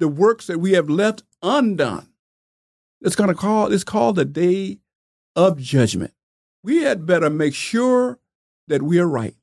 the 0.00 0.08
works 0.08 0.48
that 0.48 0.58
we 0.58 0.72
have 0.72 0.90
left 0.90 1.22
undone. 1.40 2.09
It's 3.00 3.16
going 3.16 3.28
to 3.28 3.34
call, 3.34 3.72
it's 3.72 3.84
called 3.84 4.16
the 4.16 4.24
day 4.24 4.78
of 5.36 5.58
judgment 5.58 6.12
we 6.62 6.82
had 6.82 7.06
better 7.06 7.30
make 7.30 7.54
sure 7.54 8.18
that 8.68 8.82
we 8.82 8.98
are 8.98 9.06
right. 9.06 9.34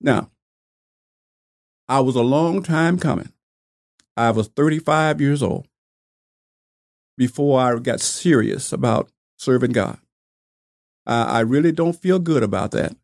Now, 0.00 0.30
I 1.88 2.00
was 2.00 2.16
a 2.16 2.22
long 2.22 2.62
time 2.62 2.98
coming. 2.98 3.32
I 4.16 4.30
was 4.30 4.48
35 4.48 5.20
years 5.20 5.42
old 5.42 5.68
before 7.16 7.60
I 7.60 7.78
got 7.78 8.00
serious 8.00 8.72
about 8.72 9.10
serving 9.38 9.72
God. 9.72 9.98
I, 11.06 11.22
I 11.22 11.40
really 11.40 11.72
don't 11.72 12.00
feel 12.00 12.18
good 12.18 12.42
about 12.42 12.70
that. 12.72 12.96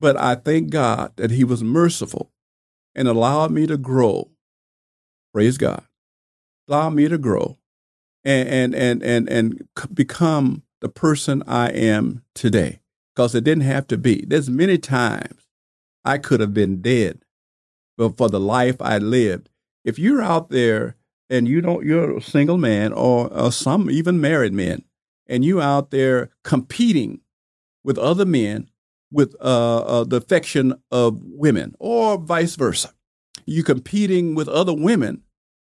But 0.00 0.16
I 0.16 0.34
thank 0.34 0.70
God 0.70 1.12
that 1.16 1.30
He 1.30 1.44
was 1.44 1.62
merciful 1.62 2.32
and 2.94 3.06
allowed 3.06 3.52
me 3.52 3.66
to 3.66 3.76
grow. 3.76 4.30
Praise 5.32 5.56
God. 5.56 5.84
Allowed 6.68 6.90
me 6.90 7.08
to 7.08 7.18
grow 7.18 7.58
and, 8.24 8.74
and, 8.74 9.02
and, 9.02 9.28
and, 9.28 9.68
become 9.92 10.62
the 10.80 10.88
person 10.88 11.42
I 11.46 11.70
am 11.70 12.22
today 12.34 12.80
because 13.14 13.34
it 13.34 13.44
didn't 13.44 13.64
have 13.64 13.86
to 13.88 13.98
be. 13.98 14.24
There's 14.26 14.48
many 14.48 14.78
times 14.78 15.48
I 16.04 16.18
could 16.18 16.40
have 16.40 16.54
been 16.54 16.82
dead, 16.82 17.22
but 17.96 18.16
for 18.16 18.28
the 18.28 18.40
life 18.40 18.76
I 18.80 18.98
lived. 18.98 19.48
If 19.84 19.98
you're 19.98 20.22
out 20.22 20.50
there 20.50 20.96
and 21.28 21.48
you 21.48 21.60
don't, 21.60 21.84
you're 21.84 22.16
a 22.16 22.22
single 22.22 22.58
man 22.58 22.92
or, 22.92 23.32
or 23.32 23.52
some 23.52 23.90
even 23.90 24.20
married 24.20 24.52
men, 24.52 24.84
and 25.26 25.44
you 25.44 25.60
out 25.60 25.90
there 25.90 26.30
competing 26.44 27.20
with 27.84 27.98
other 27.98 28.26
men 28.26 28.68
with 29.12 29.36
uh, 29.40 29.78
uh, 29.78 30.04
the 30.04 30.16
affection 30.16 30.74
of 30.90 31.20
women, 31.22 31.74
or 31.78 32.18
vice 32.18 32.56
versa. 32.56 32.92
You 33.44 33.62
competing 33.62 34.34
with 34.34 34.48
other 34.48 34.72
women 34.72 35.22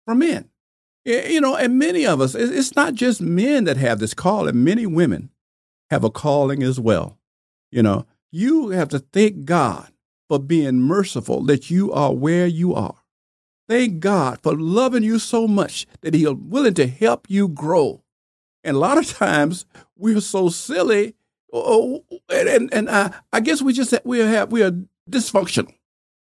for 0.06 0.16
men. 0.16 0.50
You 1.06 1.40
know, 1.40 1.56
and 1.56 1.78
many 1.78 2.06
of 2.06 2.20
us, 2.20 2.34
it's 2.34 2.76
not 2.76 2.96
just 2.96 3.22
men 3.22 3.66
that 3.66 3.78
have 3.78 4.00
this 4.00 4.16
call, 4.16 4.48
and 4.48 4.66
many 4.66 4.88
women 4.88 5.30
have 5.92 6.04
a 6.04 6.10
calling 6.10 6.64
as 6.64 6.80
well. 6.80 7.20
You 7.72 7.84
know, 7.84 8.08
you 8.32 8.70
have 8.70 8.90
to 8.90 9.00
thank 9.00 9.46
God 9.46 9.92
for 10.28 10.40
being 10.40 10.82
merciful 10.82 11.44
that 11.44 11.70
you 11.70 11.92
are 11.92 12.12
where 12.12 12.48
you 12.48 12.74
are. 12.74 12.96
Thank 13.70 14.00
God 14.00 14.40
for 14.42 14.56
loving 14.56 15.04
you 15.04 15.20
so 15.20 15.48
much 15.48 15.86
that 16.02 16.16
He's 16.16 16.28
willing 16.30 16.74
to 16.76 16.88
help 16.88 17.28
you 17.30 17.50
grow. 17.50 18.02
And 18.64 18.76
a 18.76 18.80
lot 18.80 18.98
of 18.98 19.08
times 19.08 19.68
we're 19.96 20.22
so 20.22 20.50
silly, 20.50 21.14
oh, 21.54 22.04
and 22.30 22.50
and, 22.50 22.74
and 22.74 22.90
I, 22.90 23.14
I 23.32 23.42
guess 23.42 23.62
we 23.62 23.74
just 23.74 23.94
we 24.04 24.20
have 24.20 24.52
we 24.52 24.64
are 24.64 24.72
dysfunctional. 25.10 25.74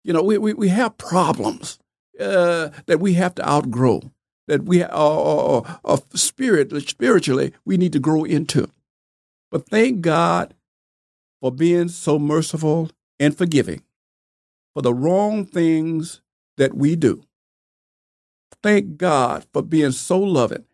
You 0.06 0.14
know, 0.14 0.24
we 0.24 0.38
we, 0.38 0.54
we 0.54 0.70
have 0.70 0.98
problems 0.98 1.80
uh, 2.18 2.70
that 2.86 3.02
we 3.02 3.16
have 3.16 3.36
to 3.36 3.50
outgrow 3.50 4.14
that 4.50 4.64
we 4.64 4.82
are, 4.82 4.90
are, 4.92 5.80
are 5.86 6.00
spirit 6.16 6.74
spiritually 6.90 7.54
we 7.66 7.78
need 7.78 7.94
to 7.94 8.00
grow 8.00 8.24
into. 8.24 8.68
But 9.52 9.70
thank 9.70 10.02
God 10.02 10.56
for 11.40 11.52
being 11.52 11.88
so 11.88 12.18
merciful 12.18 12.90
and 13.20 13.38
forgiving 13.38 13.84
for 14.74 14.82
the 14.82 14.94
wrong 14.94 15.46
things 15.46 16.22
that 16.58 16.74
we 16.74 16.96
do. 16.96 17.24
Thank 18.64 18.98
God 18.98 19.46
for 19.54 19.62
being 19.62 19.92
so 19.92 20.20
loving. 20.20 20.66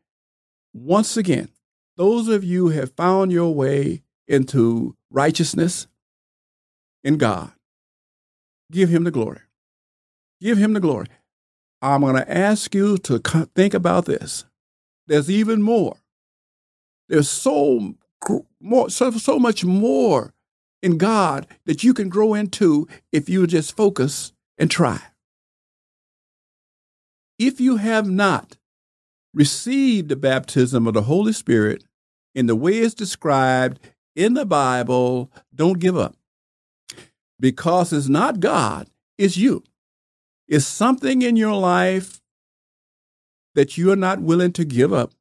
Once 0.74 1.18
again, 1.18 1.50
those 1.98 2.30
of 2.30 2.44
you 2.44 2.70
have 2.70 2.94
found 2.94 3.32
your 3.32 3.54
way 3.54 4.04
into 4.28 4.96
righteousness 5.12 5.88
in 7.04 7.18
God. 7.18 7.52
Give 8.72 8.90
him 8.90 9.04
the 9.04 9.12
glory. 9.12 9.42
Give 10.42 10.58
him 10.58 10.74
the 10.74 10.80
glory. 10.80 11.08
I'm 11.82 12.02
going 12.02 12.16
to 12.16 12.38
ask 12.38 12.74
you 12.74 12.98
to 13.00 13.20
think 13.56 13.74
about 13.74 14.06
this. 14.06 14.46
There's 15.08 15.30
even 15.30 15.62
more. 15.62 15.98
There's 17.10 17.30
so 17.30 17.96
more, 18.60 18.90
so, 18.90 19.12
so 19.12 19.38
much 19.38 19.64
more 19.64 20.34
in 20.82 20.98
God 20.98 21.48
that 21.66 21.84
you 21.84 21.94
can 21.94 22.10
grow 22.10 22.34
into 22.34 22.88
if 23.12 23.30
you 23.30 23.46
just 23.46 23.76
focus 23.76 24.34
and 24.58 24.72
try. 24.72 25.00
If 27.38 27.60
you 27.60 27.78
have 27.78 28.10
not 28.10 28.58
received 29.34 30.10
the 30.10 30.16
baptism 30.16 30.88
of 30.88 30.94
the 30.94 31.04
Holy 31.04 31.34
Spirit 31.34 31.84
in 32.34 32.48
the 32.48 32.56
way 32.56 32.80
it's 32.80 32.96
described 32.96 33.80
in 34.16 34.34
the 34.34 34.46
Bible, 34.46 35.32
don't 35.54 35.80
give 35.80 35.98
up. 35.98 36.16
Because 37.40 37.92
it's 37.92 38.08
not 38.08 38.40
God, 38.40 38.88
it's 39.18 39.38
you 39.38 39.64
is 40.48 40.66
something 40.68 41.22
in 41.22 41.36
your 41.36 41.56
life 41.56 42.22
that 43.56 43.78
you 43.78 43.92
are 43.92 43.96
not 43.96 44.20
willing 44.20 44.52
to 44.54 44.66
give 44.66 44.94
up, 44.94 45.14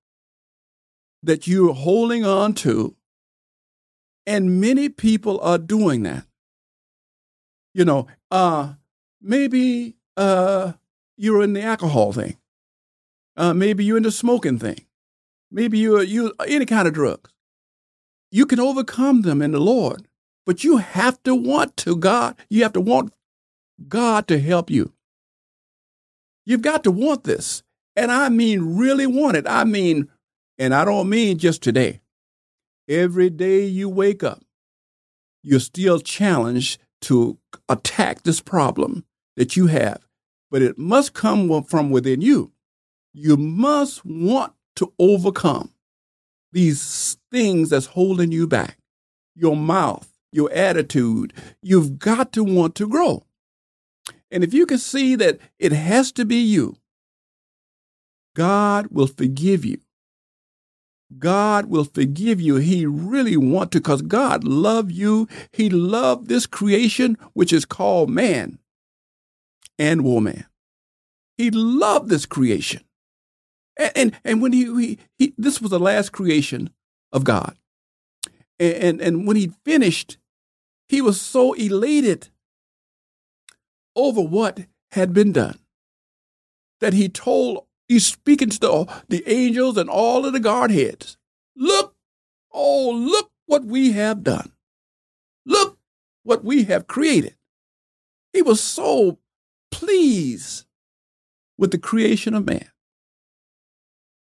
that 1.23 1.47
you're 1.47 1.73
holding 1.73 2.25
on 2.25 2.53
to. 2.55 2.95
And 4.27 4.61
many 4.61 4.89
people 4.89 5.41
are 5.41 5.59
doing 5.59 6.03
that. 6.03 6.27
You 7.75 7.85
know, 7.85 8.07
uh, 8.31 8.75
maybe 9.21 9.97
uh, 10.17 10.73
you're 11.17 11.43
in 11.43 11.53
the 11.53 11.63
alcohol 11.63 12.13
thing. 12.13 12.39
Uh, 13.37 13.53
maybe 13.53 13.85
you're 13.85 13.97
in 13.97 14.03
the 14.05 14.13
smoking 14.13 14.59
thing. 14.59 14.87
Maybe 15.51 15.79
you're 15.79 16.03
you 16.03 16.33
any 16.47 16.67
kind 16.67 16.89
of 16.89 16.95
drugs. 16.95 17.31
You 18.31 18.47
can 18.47 18.61
overcome 18.61 19.23
them 19.23 19.43
in 19.43 19.53
the 19.53 19.61
Lord, 19.61 20.09
but 20.47 20.65
you 20.65 20.79
have 20.79 21.23
to 21.25 21.35
want 21.35 21.77
to 21.79 21.97
God. 21.97 22.37
You 22.49 22.63
have 22.63 22.73
to 22.75 22.81
want 22.81 23.13
God 23.89 24.27
to 24.29 24.39
help 24.39 24.71
you. 24.71 24.94
You've 26.45 26.63
got 26.63 26.85
to 26.85 26.91
want 26.91 27.25
this. 27.25 27.63
And 27.97 28.11
I 28.11 28.29
mean, 28.29 28.77
really 28.77 29.07
want 29.07 29.37
it. 29.37 29.47
I 29.49 29.65
mean, 29.65 30.09
and 30.59 30.75
I 30.75 30.85
don't 30.85 31.09
mean 31.09 31.39
just 31.39 31.63
today. 31.63 32.01
Every 32.89 33.31
day 33.31 33.65
you 33.65 33.89
wake 33.89 34.23
up, 34.23 34.43
you're 35.43 35.61
still 35.61 36.01
challenged 36.01 36.81
to 37.03 37.39
attack 37.69 38.23
this 38.23 38.41
problem 38.41 39.05
that 39.37 39.57
you 39.57 39.67
have. 39.67 40.07
But 40.51 40.63
it 40.63 40.79
must 40.79 41.15
come 41.15 41.65
from 41.65 41.91
within 41.91 42.21
you. 42.21 42.53
You 43.13 43.37
must 43.37 44.05
want 44.05 44.53
to 44.77 44.93
overcome 44.99 45.73
these 46.53 47.17
things 47.31 47.71
that's 47.71 47.87
holding 47.87 48.33
you 48.33 48.47
back 48.47 48.79
your 49.37 49.57
mouth, 49.57 50.09
your 50.31 50.53
attitude. 50.53 51.33
You've 51.61 51.99
got 51.99 52.33
to 52.35 52.45
want 52.45 52.77
to 52.77 52.89
grow. 52.89 53.25
And 54.35 54.43
if 54.43 54.53
you 54.53 54.67
can 54.67 54.79
see 54.79 55.15
that 55.15 55.39
it 55.61 55.71
has 55.71 56.11
to 56.13 56.25
be 56.25 56.43
you, 56.43 56.77
God 58.35 58.89
will 58.91 59.07
forgive 59.07 59.65
you. 59.65 59.79
God 61.17 61.67
will 61.67 61.85
forgive 61.85 62.41
you. 62.41 62.57
He 62.57 62.85
really 62.85 63.37
want 63.37 63.71
to 63.71 63.79
because 63.79 64.03
God 64.03 64.43
loved 64.43 64.91
you. 64.91 65.29
He 65.53 65.71
loved 65.71 66.27
this 66.27 66.47
creation, 66.47 67.17
which 67.35 67.53
is 67.53 67.65
called 67.65 68.11
man 68.11 68.59
and 69.79 70.03
woman. 70.03 70.47
He 71.39 71.53
loved 71.53 72.09
this 72.09 72.27
creation. 72.27 72.83
And, 73.79 73.93
and, 73.95 74.21
and 74.25 74.43
when 74.43 74.53
he, 74.53 74.65
he, 74.65 74.99
he, 75.17 75.35
this 75.39 75.61
was 75.61 75.71
the 75.71 75.79
last 75.79 76.11
creation 76.11 76.71
of 77.13 77.23
God. 77.23 77.57
And, 78.59 78.75
and, 78.75 79.01
and 79.01 79.27
when 79.29 79.37
he 79.37 79.53
finished, 79.65 80.19
he 80.89 81.01
was 81.01 81.21
so 81.21 81.53
elated 81.53 82.31
over 83.97 84.21
what 84.21 84.61
had 84.93 85.13
been 85.13 85.33
done. 85.33 85.59
That 86.81 86.93
he 86.93 87.09
told, 87.09 87.67
he's 87.89 88.07
speaking 88.07 88.51
to 88.51 88.61
the, 88.61 89.03
the 89.09 89.29
angels 89.31 89.77
and 89.77 89.89
all 89.89 90.27
of 90.27 90.33
the 90.33 90.41
guard 90.41 90.71
heads, 90.71 91.17
look, 91.57 91.95
oh, 92.53 92.91
look 92.91 93.31
what 93.47 93.65
we 93.65 93.93
have 93.93 94.23
done. 94.23 94.53
Look 95.47 95.79
what 96.23 96.45
we 96.45 96.65
have 96.65 96.87
created. 96.87 97.37
He 98.33 98.43
was 98.43 98.61
so 98.61 99.19
pleased 99.71 100.67
with 101.57 101.71
the 101.71 101.79
creation 101.79 102.35
of 102.35 102.47
man. 102.47 102.69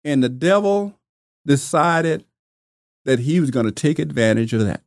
And 0.04 0.24
the 0.24 0.30
devil 0.30 1.00
decided 1.46 2.26
that 3.06 3.20
he 3.20 3.40
was 3.40 3.52
going 3.52 3.66
to 3.66 3.72
take 3.72 4.00
advantage 4.00 4.54
of 4.54 4.66
that 4.66 4.82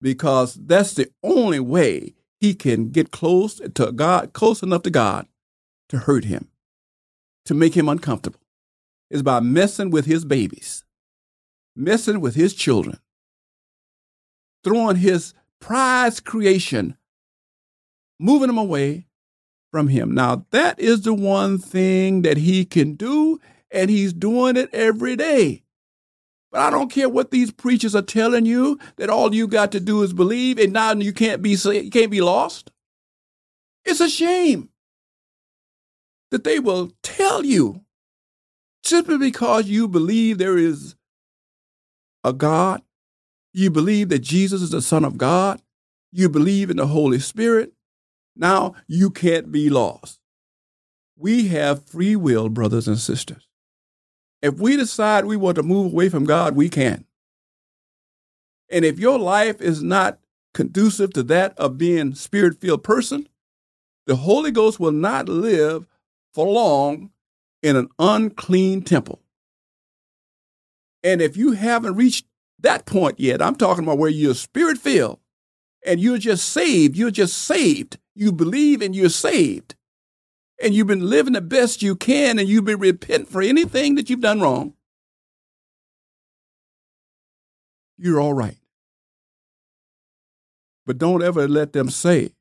because 0.00 0.54
that's 0.54 0.94
the 0.94 1.10
only 1.22 1.60
way 1.60 2.14
he 2.40 2.54
can 2.54 2.90
get 2.90 3.10
close 3.10 3.60
to 3.74 3.92
God, 3.92 4.32
close 4.32 4.62
enough 4.62 4.82
to 4.82 4.90
God 4.90 5.26
to 5.88 5.98
hurt 5.98 6.24
him, 6.24 6.48
to 7.44 7.54
make 7.54 7.76
him 7.76 7.88
uncomfortable. 7.88 8.40
Is 9.10 9.22
by 9.22 9.40
messing 9.40 9.88
with 9.88 10.04
his 10.04 10.26
babies, 10.26 10.84
messing 11.74 12.20
with 12.20 12.34
his 12.34 12.52
children, 12.52 12.98
throwing 14.62 14.96
his 14.96 15.32
prized 15.60 16.24
creation, 16.24 16.98
moving 18.20 18.48
them 18.48 18.58
away 18.58 19.06
from 19.70 19.88
him. 19.88 20.12
Now, 20.12 20.44
that 20.50 20.78
is 20.78 21.00
the 21.02 21.14
one 21.14 21.56
thing 21.56 22.20
that 22.20 22.36
he 22.36 22.66
can 22.66 22.96
do, 22.96 23.40
and 23.70 23.88
he's 23.88 24.12
doing 24.12 24.58
it 24.58 24.68
every 24.74 25.16
day. 25.16 25.62
But 26.50 26.62
I 26.62 26.70
don't 26.70 26.90
care 26.90 27.08
what 27.08 27.30
these 27.30 27.50
preachers 27.50 27.94
are 27.94 28.02
telling 28.02 28.46
you 28.46 28.78
that 28.96 29.10
all 29.10 29.34
you 29.34 29.46
got 29.46 29.72
to 29.72 29.80
do 29.80 30.02
is 30.02 30.12
believe 30.12 30.58
and 30.58 30.72
now 30.72 30.92
you 30.94 31.12
can't 31.12 31.42
be 31.42 31.50
you 31.50 31.90
can't 31.90 32.10
be 32.10 32.20
lost. 32.20 32.70
It's 33.84 34.00
a 34.00 34.08
shame 34.08 34.70
that 36.30 36.44
they 36.44 36.58
will 36.58 36.92
tell 37.02 37.44
you 37.44 37.82
simply 38.82 39.18
because 39.18 39.66
you 39.66 39.88
believe 39.88 40.38
there 40.38 40.58
is 40.58 40.94
a 42.24 42.32
God, 42.32 42.82
you 43.52 43.70
believe 43.70 44.08
that 44.08 44.20
Jesus 44.20 44.62
is 44.62 44.70
the 44.70 44.82
Son 44.82 45.04
of 45.04 45.18
God, 45.18 45.60
you 46.12 46.28
believe 46.28 46.70
in 46.70 46.76
the 46.76 46.86
Holy 46.86 47.18
Spirit, 47.18 47.72
now 48.36 48.74
you 48.86 49.10
can't 49.10 49.50
be 49.50 49.68
lost. 49.68 50.20
We 51.16 51.48
have 51.48 51.86
free 51.86 52.14
will, 52.16 52.48
brothers 52.48 52.86
and 52.86 52.98
sisters. 52.98 53.47
If 54.42 54.58
we 54.58 54.76
decide 54.76 55.24
we 55.24 55.36
want 55.36 55.56
to 55.56 55.62
move 55.62 55.92
away 55.92 56.08
from 56.08 56.24
God, 56.24 56.54
we 56.54 56.68
can. 56.68 57.04
And 58.70 58.84
if 58.84 58.98
your 58.98 59.18
life 59.18 59.60
is 59.60 59.82
not 59.82 60.18
conducive 60.54 61.12
to 61.14 61.22
that 61.24 61.58
of 61.58 61.78
being 61.78 62.14
spirit-filled 62.14 62.84
person, 62.84 63.28
the 64.06 64.16
Holy 64.16 64.50
Ghost 64.50 64.78
will 64.78 64.92
not 64.92 65.28
live 65.28 65.86
for 66.32 66.46
long 66.46 67.10
in 67.62 67.76
an 67.76 67.88
unclean 67.98 68.82
temple. 68.82 69.20
And 71.02 71.20
if 71.20 71.36
you 71.36 71.52
haven't 71.52 71.96
reached 71.96 72.26
that 72.60 72.86
point 72.86 73.20
yet, 73.20 73.40
I'm 73.40 73.56
talking 73.56 73.84
about 73.84 73.98
where 73.98 74.10
you're 74.10 74.34
spirit 74.34 74.78
filled 74.78 75.20
and 75.86 76.00
you're 76.00 76.18
just 76.18 76.48
saved, 76.48 76.96
you're 76.96 77.10
just 77.10 77.38
saved. 77.38 77.98
You 78.14 78.32
believe 78.32 78.82
and 78.82 78.96
you're 78.96 79.10
saved. 79.10 79.76
And 80.62 80.74
you've 80.74 80.86
been 80.86 81.08
living 81.08 81.34
the 81.34 81.40
best 81.40 81.82
you 81.82 81.94
can 81.94 82.38
and 82.38 82.48
you've 82.48 82.64
been 82.64 82.78
repenting 82.78 83.26
for 83.26 83.42
anything 83.42 83.94
that 83.94 84.10
you've 84.10 84.20
done 84.20 84.40
wrong, 84.40 84.74
you're 87.96 88.20
all 88.20 88.34
right. 88.34 88.58
But 90.86 90.98
don't 90.98 91.22
ever 91.22 91.46
let 91.46 91.72
them 91.72 91.90
say 91.90 92.32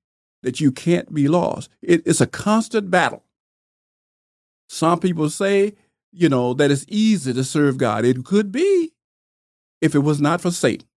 that 0.42 0.60
you 0.60 0.72
can't 0.72 1.14
be 1.14 1.28
lost. 1.28 1.70
It, 1.82 2.04
it's 2.06 2.22
a 2.22 2.28
constant 2.28 2.90
battle. 2.90 3.24
Some 4.70 5.00
people 5.00 5.30
say, 5.30 5.76
you 6.12 6.30
know, 6.30 6.54
that 6.54 6.72
it's 6.72 6.86
easy 6.88 7.34
to 7.34 7.44
serve 7.44 7.78
God. 7.78 8.06
It 8.06 8.24
could 8.24 8.52
be 8.52 8.94
if 9.82 9.94
it 9.94 10.00
was 10.00 10.22
not 10.22 10.42
for 10.42 10.52
Satan. 10.52 10.88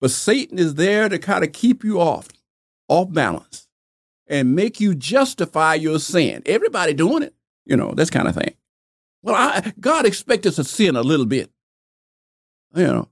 But 0.00 0.10
Satan 0.10 0.58
is 0.58 0.74
there 0.74 1.08
to 1.08 1.18
kind 1.18 1.42
of 1.42 1.52
keep 1.52 1.82
you 1.82 2.00
off, 2.00 2.28
off 2.88 3.12
balance 3.12 3.67
and 4.28 4.54
make 4.54 4.80
you 4.80 4.94
justify 4.94 5.74
your 5.74 5.98
sin. 5.98 6.42
Everybody 6.46 6.94
doing 6.94 7.22
it, 7.22 7.34
you 7.64 7.76
know, 7.76 7.92
this 7.92 8.10
kind 8.10 8.28
of 8.28 8.34
thing. 8.34 8.54
Well, 9.22 9.34
I, 9.34 9.72
God 9.80 10.06
expects 10.06 10.46
us 10.46 10.56
to 10.56 10.64
sin 10.64 10.96
a 10.96 11.02
little 11.02 11.26
bit. 11.26 11.50
You 12.74 12.86
know, 12.86 13.08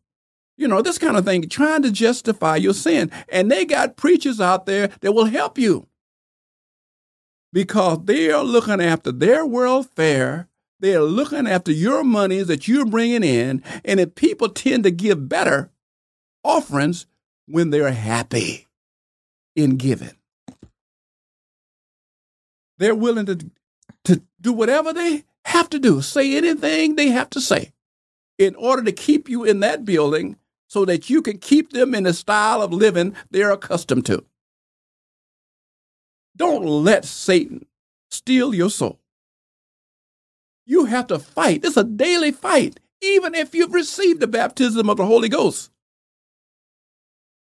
you 0.56 0.68
know, 0.68 0.82
this 0.82 0.98
kind 0.98 1.16
of 1.16 1.24
thing, 1.24 1.48
trying 1.48 1.82
to 1.82 1.90
justify 1.90 2.56
your 2.56 2.74
sin. 2.74 3.10
And 3.28 3.50
they 3.50 3.64
got 3.64 3.96
preachers 3.96 4.40
out 4.40 4.66
there 4.66 4.88
that 5.00 5.12
will 5.12 5.26
help 5.26 5.58
you 5.58 5.86
because 7.52 8.04
they 8.04 8.30
are 8.30 8.44
looking 8.44 8.80
after 8.80 9.12
their 9.12 9.44
welfare. 9.44 10.48
They 10.80 10.94
are 10.94 11.02
looking 11.02 11.46
after 11.46 11.72
your 11.72 12.04
money 12.04 12.42
that 12.42 12.68
you're 12.68 12.86
bringing 12.86 13.22
in. 13.22 13.62
And 13.84 13.98
if 13.98 14.14
people 14.14 14.48
tend 14.48 14.84
to 14.84 14.90
give 14.90 15.28
better 15.28 15.70
offerings 16.44 17.06
when 17.46 17.70
they're 17.70 17.92
happy 17.92 18.66
in 19.54 19.76
giving, 19.76 20.16
they're 22.78 22.94
willing 22.94 23.26
to, 23.26 23.50
to 24.04 24.22
do 24.40 24.52
whatever 24.52 24.92
they 24.92 25.24
have 25.44 25.70
to 25.70 25.78
do, 25.78 26.02
say 26.02 26.36
anything 26.36 26.96
they 26.96 27.08
have 27.08 27.30
to 27.30 27.40
say 27.40 27.72
in 28.38 28.54
order 28.56 28.82
to 28.82 28.92
keep 28.92 29.28
you 29.28 29.44
in 29.44 29.60
that 29.60 29.84
building 29.84 30.36
so 30.68 30.84
that 30.84 31.08
you 31.08 31.22
can 31.22 31.38
keep 31.38 31.72
them 31.72 31.94
in 31.94 32.04
the 32.04 32.12
style 32.12 32.60
of 32.60 32.72
living 32.72 33.14
they're 33.30 33.52
accustomed 33.52 34.04
to. 34.06 34.24
Don't 36.36 36.64
let 36.64 37.04
Satan 37.04 37.66
steal 38.10 38.54
your 38.54 38.70
soul. 38.70 39.00
You 40.66 40.86
have 40.86 41.06
to 41.06 41.18
fight. 41.18 41.64
It's 41.64 41.76
a 41.76 41.84
daily 41.84 42.32
fight, 42.32 42.80
even 43.00 43.34
if 43.34 43.54
you've 43.54 43.72
received 43.72 44.20
the 44.20 44.26
baptism 44.26 44.90
of 44.90 44.96
the 44.96 45.06
Holy 45.06 45.28
Ghost. 45.28 45.70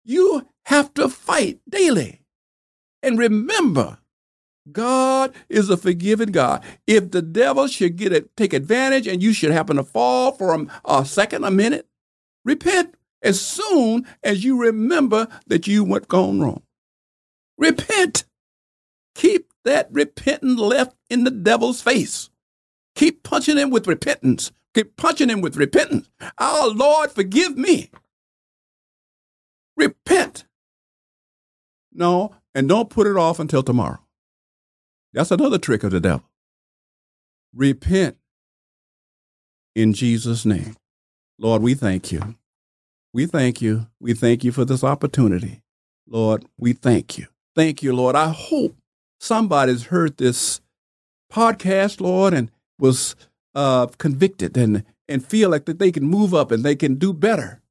You 0.05 0.47
have 0.67 0.93
to 0.95 1.09
fight 1.09 1.59
daily. 1.69 2.21
And 3.03 3.19
remember, 3.19 3.99
God 4.71 5.35
is 5.49 5.71
a 5.71 5.77
forgiving 5.77 6.33
God. 6.33 6.65
If 6.87 7.11
the 7.11 7.23
devil 7.23 7.67
should 7.69 7.97
get 7.97 8.13
it, 8.13 8.37
take 8.37 8.53
advantage 8.53 9.07
and 9.07 9.23
you 9.23 9.33
should 9.33 9.53
happen 9.53 9.77
to 9.77 9.85
fall 9.85 10.33
for 10.33 10.55
a, 10.55 10.67
a 10.85 11.05
second, 11.05 11.45
a 11.45 11.51
minute, 11.51 11.87
repent 12.45 12.95
as 13.23 13.41
soon 13.41 14.07
as 14.23 14.45
you 14.45 14.61
remember 14.61 15.29
that 15.47 15.67
you 15.67 15.85
went 15.85 16.09
gone 16.09 16.41
wrong. 16.41 16.63
Repent. 17.59 18.25
Keep 19.15 19.53
that 19.65 19.89
repentant 19.91 20.59
left 20.59 20.97
in 21.09 21.25
the 21.25 21.31
devil's 21.31 21.81
face. 21.81 22.31
Keep 22.95 23.23
punching 23.23 23.57
him 23.57 23.71
with 23.71 23.87
repentance. 23.87 24.53
Keep 24.75 24.97
punching 24.97 25.31
him 25.31 25.41
with 25.41 25.57
repentance. 25.57 26.09
Our 26.39 26.69
Lord, 26.69 27.11
forgive 27.11 27.57
me. 27.57 27.91
Repent. 29.77 30.45
No, 31.93 32.35
and 32.55 32.69
don't 32.69 32.91
put 32.91 33.07
it 33.07 33.17
off 33.17 33.39
until 33.39 33.63
tomorrow. 33.63 34.06
That's 35.17 35.31
another 35.31 35.57
trick 35.57 35.83
of 35.83 35.93
the 35.93 36.01
devil. 36.01 36.29
Repent 37.55 38.19
in 39.75 39.95
Jesus' 39.95 40.45
name. 40.45 40.77
Lord, 41.39 41.63
we 41.63 41.73
thank 41.73 42.13
you. 42.13 42.35
We 43.15 43.25
thank 43.25 43.63
you. 43.63 43.87
We 43.99 44.13
thank 44.13 44.45
you 44.45 44.53
for 44.53 44.67
this 44.67 44.85
opportunity. 44.85 45.63
Lord, 46.07 46.45
we 46.59 46.75
thank 46.75 47.17
you. 47.17 47.29
Thank 47.55 47.83
you, 47.83 47.97
Lord. 47.97 48.15
I 48.15 48.29
hope 48.29 48.77
somebody's 49.19 49.85
heard 49.85 50.19
this 50.19 50.61
podcast, 51.33 51.99
Lord, 52.03 52.35
and 52.35 52.51
was 52.79 53.17
uh, 53.55 53.87
convicted 53.97 54.55
and, 54.59 54.85
and 55.09 55.25
feel 55.25 55.49
like 55.49 55.65
that 55.65 55.79
they 55.79 55.93
can 55.93 56.05
move 56.05 56.35
up 56.35 56.51
and 56.51 56.63
they 56.63 56.77
can 56.77 56.97
do 56.97 57.15
better. 57.15 57.63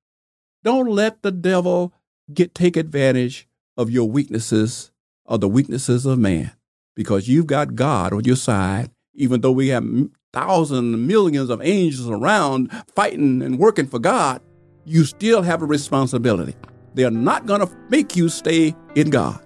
Don't 0.64 0.90
let 0.90 1.22
the 1.22 1.32
devil 1.32 1.94
get 2.34 2.56
take 2.56 2.76
advantage 2.76 3.48
of 3.78 3.92
your 3.92 4.10
weaknesses 4.10 4.92
or 5.28 5.38
the 5.38 5.48
weaknesses 5.48 6.08
of 6.08 6.18
man 6.18 6.52
because 6.96 7.28
you've 7.28 7.48
got 7.48 7.76
God 7.76 8.14
on 8.14 8.24
your 8.24 8.36
side, 8.36 8.90
even 9.14 9.42
though 9.42 9.52
we 9.52 9.68
have 9.70 9.86
thousands, 10.34 10.94
and 10.94 11.08
millions 11.08 11.50
of 11.50 11.62
angels 11.62 12.10
around 12.10 12.72
fighting 12.96 13.42
and 13.42 13.60
working 13.60 13.88
for 13.88 14.00
God, 14.00 14.42
you 14.86 15.06
still 15.06 15.42
have 15.42 15.62
a 15.62 15.66
responsibility. 15.66 16.56
They're 16.94 17.12
not 17.12 17.46
going 17.46 17.62
to 17.62 17.72
make 17.90 18.16
you 18.16 18.30
stay 18.30 18.76
in 18.96 19.10
God, 19.10 19.40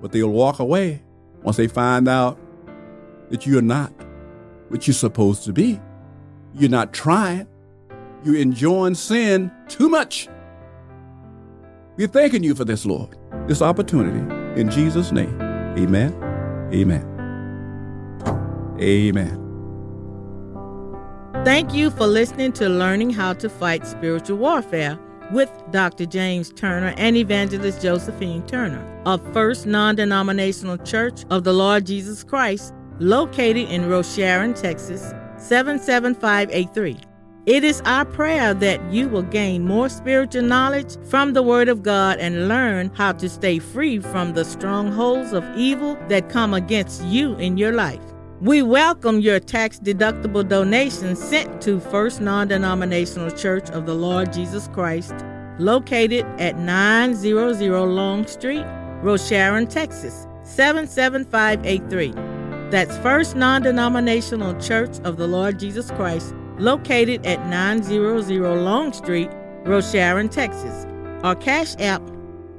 but 0.00 0.12
they'll 0.12 0.28
walk 0.28 0.58
away 0.58 1.02
once 1.42 1.56
they 1.56 1.68
find 1.68 2.08
out 2.08 2.38
that 3.30 3.46
you're 3.46 3.62
not 3.62 3.92
what 4.68 4.86
you're 4.86 4.94
supposed 4.94 5.44
to 5.44 5.52
be. 5.52 5.80
You're 6.54 6.70
not 6.70 6.92
trying. 6.92 7.48
You're 8.24 8.36
enjoying 8.36 8.94
sin 8.94 9.50
too 9.68 9.88
much. 9.88 10.28
We're 11.96 12.08
thanking 12.08 12.42
you 12.42 12.54
for 12.54 12.64
this, 12.64 12.86
Lord, 12.86 13.16
this 13.48 13.62
opportunity. 13.62 14.60
In 14.60 14.70
Jesus' 14.70 15.12
name. 15.12 15.41
Amen. 15.78 16.12
Amen. 16.72 17.08
Amen. 18.80 19.38
Thank 21.44 21.74
you 21.74 21.90
for 21.90 22.06
listening 22.06 22.52
to 22.52 22.68
Learning 22.68 23.10
How 23.10 23.32
to 23.34 23.48
Fight 23.48 23.86
Spiritual 23.86 24.38
Warfare 24.38 24.98
with 25.32 25.50
Dr. 25.70 26.06
James 26.06 26.52
Turner 26.52 26.94
and 26.96 27.16
Evangelist 27.16 27.82
Josephine 27.82 28.46
Turner 28.46 28.84
of 29.06 29.20
First 29.32 29.66
Non 29.66 29.96
Denominational 29.96 30.78
Church 30.78 31.24
of 31.30 31.44
the 31.44 31.52
Lord 31.52 31.86
Jesus 31.86 32.22
Christ, 32.22 32.74
located 32.98 33.68
in 33.68 33.82
Rosharon, 33.82 34.60
Texas 34.60 35.14
77583. 35.38 37.11
It 37.44 37.64
is 37.64 37.82
our 37.84 38.04
prayer 38.04 38.54
that 38.54 38.80
you 38.92 39.08
will 39.08 39.24
gain 39.24 39.64
more 39.64 39.88
spiritual 39.88 40.42
knowledge 40.42 40.96
from 41.08 41.32
the 41.32 41.42
Word 41.42 41.68
of 41.68 41.82
God 41.82 42.20
and 42.20 42.46
learn 42.46 42.92
how 42.94 43.10
to 43.14 43.28
stay 43.28 43.58
free 43.58 43.98
from 43.98 44.34
the 44.34 44.44
strongholds 44.44 45.32
of 45.32 45.44
evil 45.56 45.98
that 46.06 46.28
come 46.28 46.54
against 46.54 47.02
you 47.02 47.34
in 47.38 47.56
your 47.56 47.72
life. 47.72 47.98
We 48.40 48.62
welcome 48.62 49.18
your 49.18 49.40
tax 49.40 49.80
deductible 49.80 50.48
donations 50.48 51.20
sent 51.20 51.60
to 51.62 51.80
First 51.80 52.20
Non 52.20 52.46
Denominational 52.46 53.32
Church 53.32 53.68
of 53.70 53.86
the 53.86 53.94
Lord 53.94 54.32
Jesus 54.32 54.68
Christ, 54.68 55.14
located 55.58 56.24
at 56.38 56.56
900 56.58 57.86
Long 57.88 58.24
Street, 58.24 58.64
Rosharon, 59.02 59.68
Texas 59.68 60.28
77583. 60.44 62.12
That's 62.70 62.96
First 62.98 63.34
Non 63.34 63.62
Denominational 63.62 64.54
Church 64.60 65.00
of 65.00 65.16
the 65.16 65.26
Lord 65.26 65.58
Jesus 65.58 65.90
Christ 65.90 66.36
located 66.58 67.26
at 67.26 67.46
900 67.46 68.62
Long 68.62 68.92
Street, 68.92 69.30
Rosharon, 69.64 70.30
Texas. 70.30 70.86
Our 71.22 71.36
Cash 71.36 71.76
App, 71.78 72.02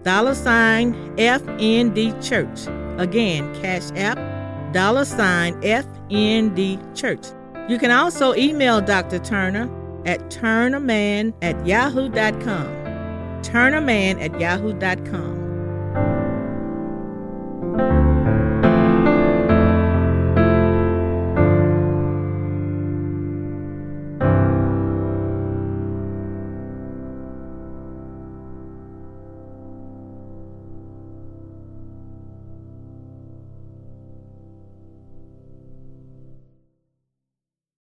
dollar 0.03 0.35
sign 0.35 0.93
FND 1.17 2.13
Church. 2.23 2.67
Again, 2.99 3.53
Cash 3.61 3.91
App, 3.95 4.17
dollar 4.73 5.05
sign 5.05 5.59
FND 5.61 6.95
Church. 6.95 7.25
You 7.69 7.77
can 7.77 7.91
also 7.91 8.33
email 8.35 8.81
Dr. 8.81 9.19
Turner 9.19 9.69
at 10.05 10.19
turnerman 10.29 11.33
at 11.41 11.65
yahoo.com. 11.65 12.67
Turnerman 13.41 14.21
at 14.21 14.39
yahoo.com. 14.39 15.42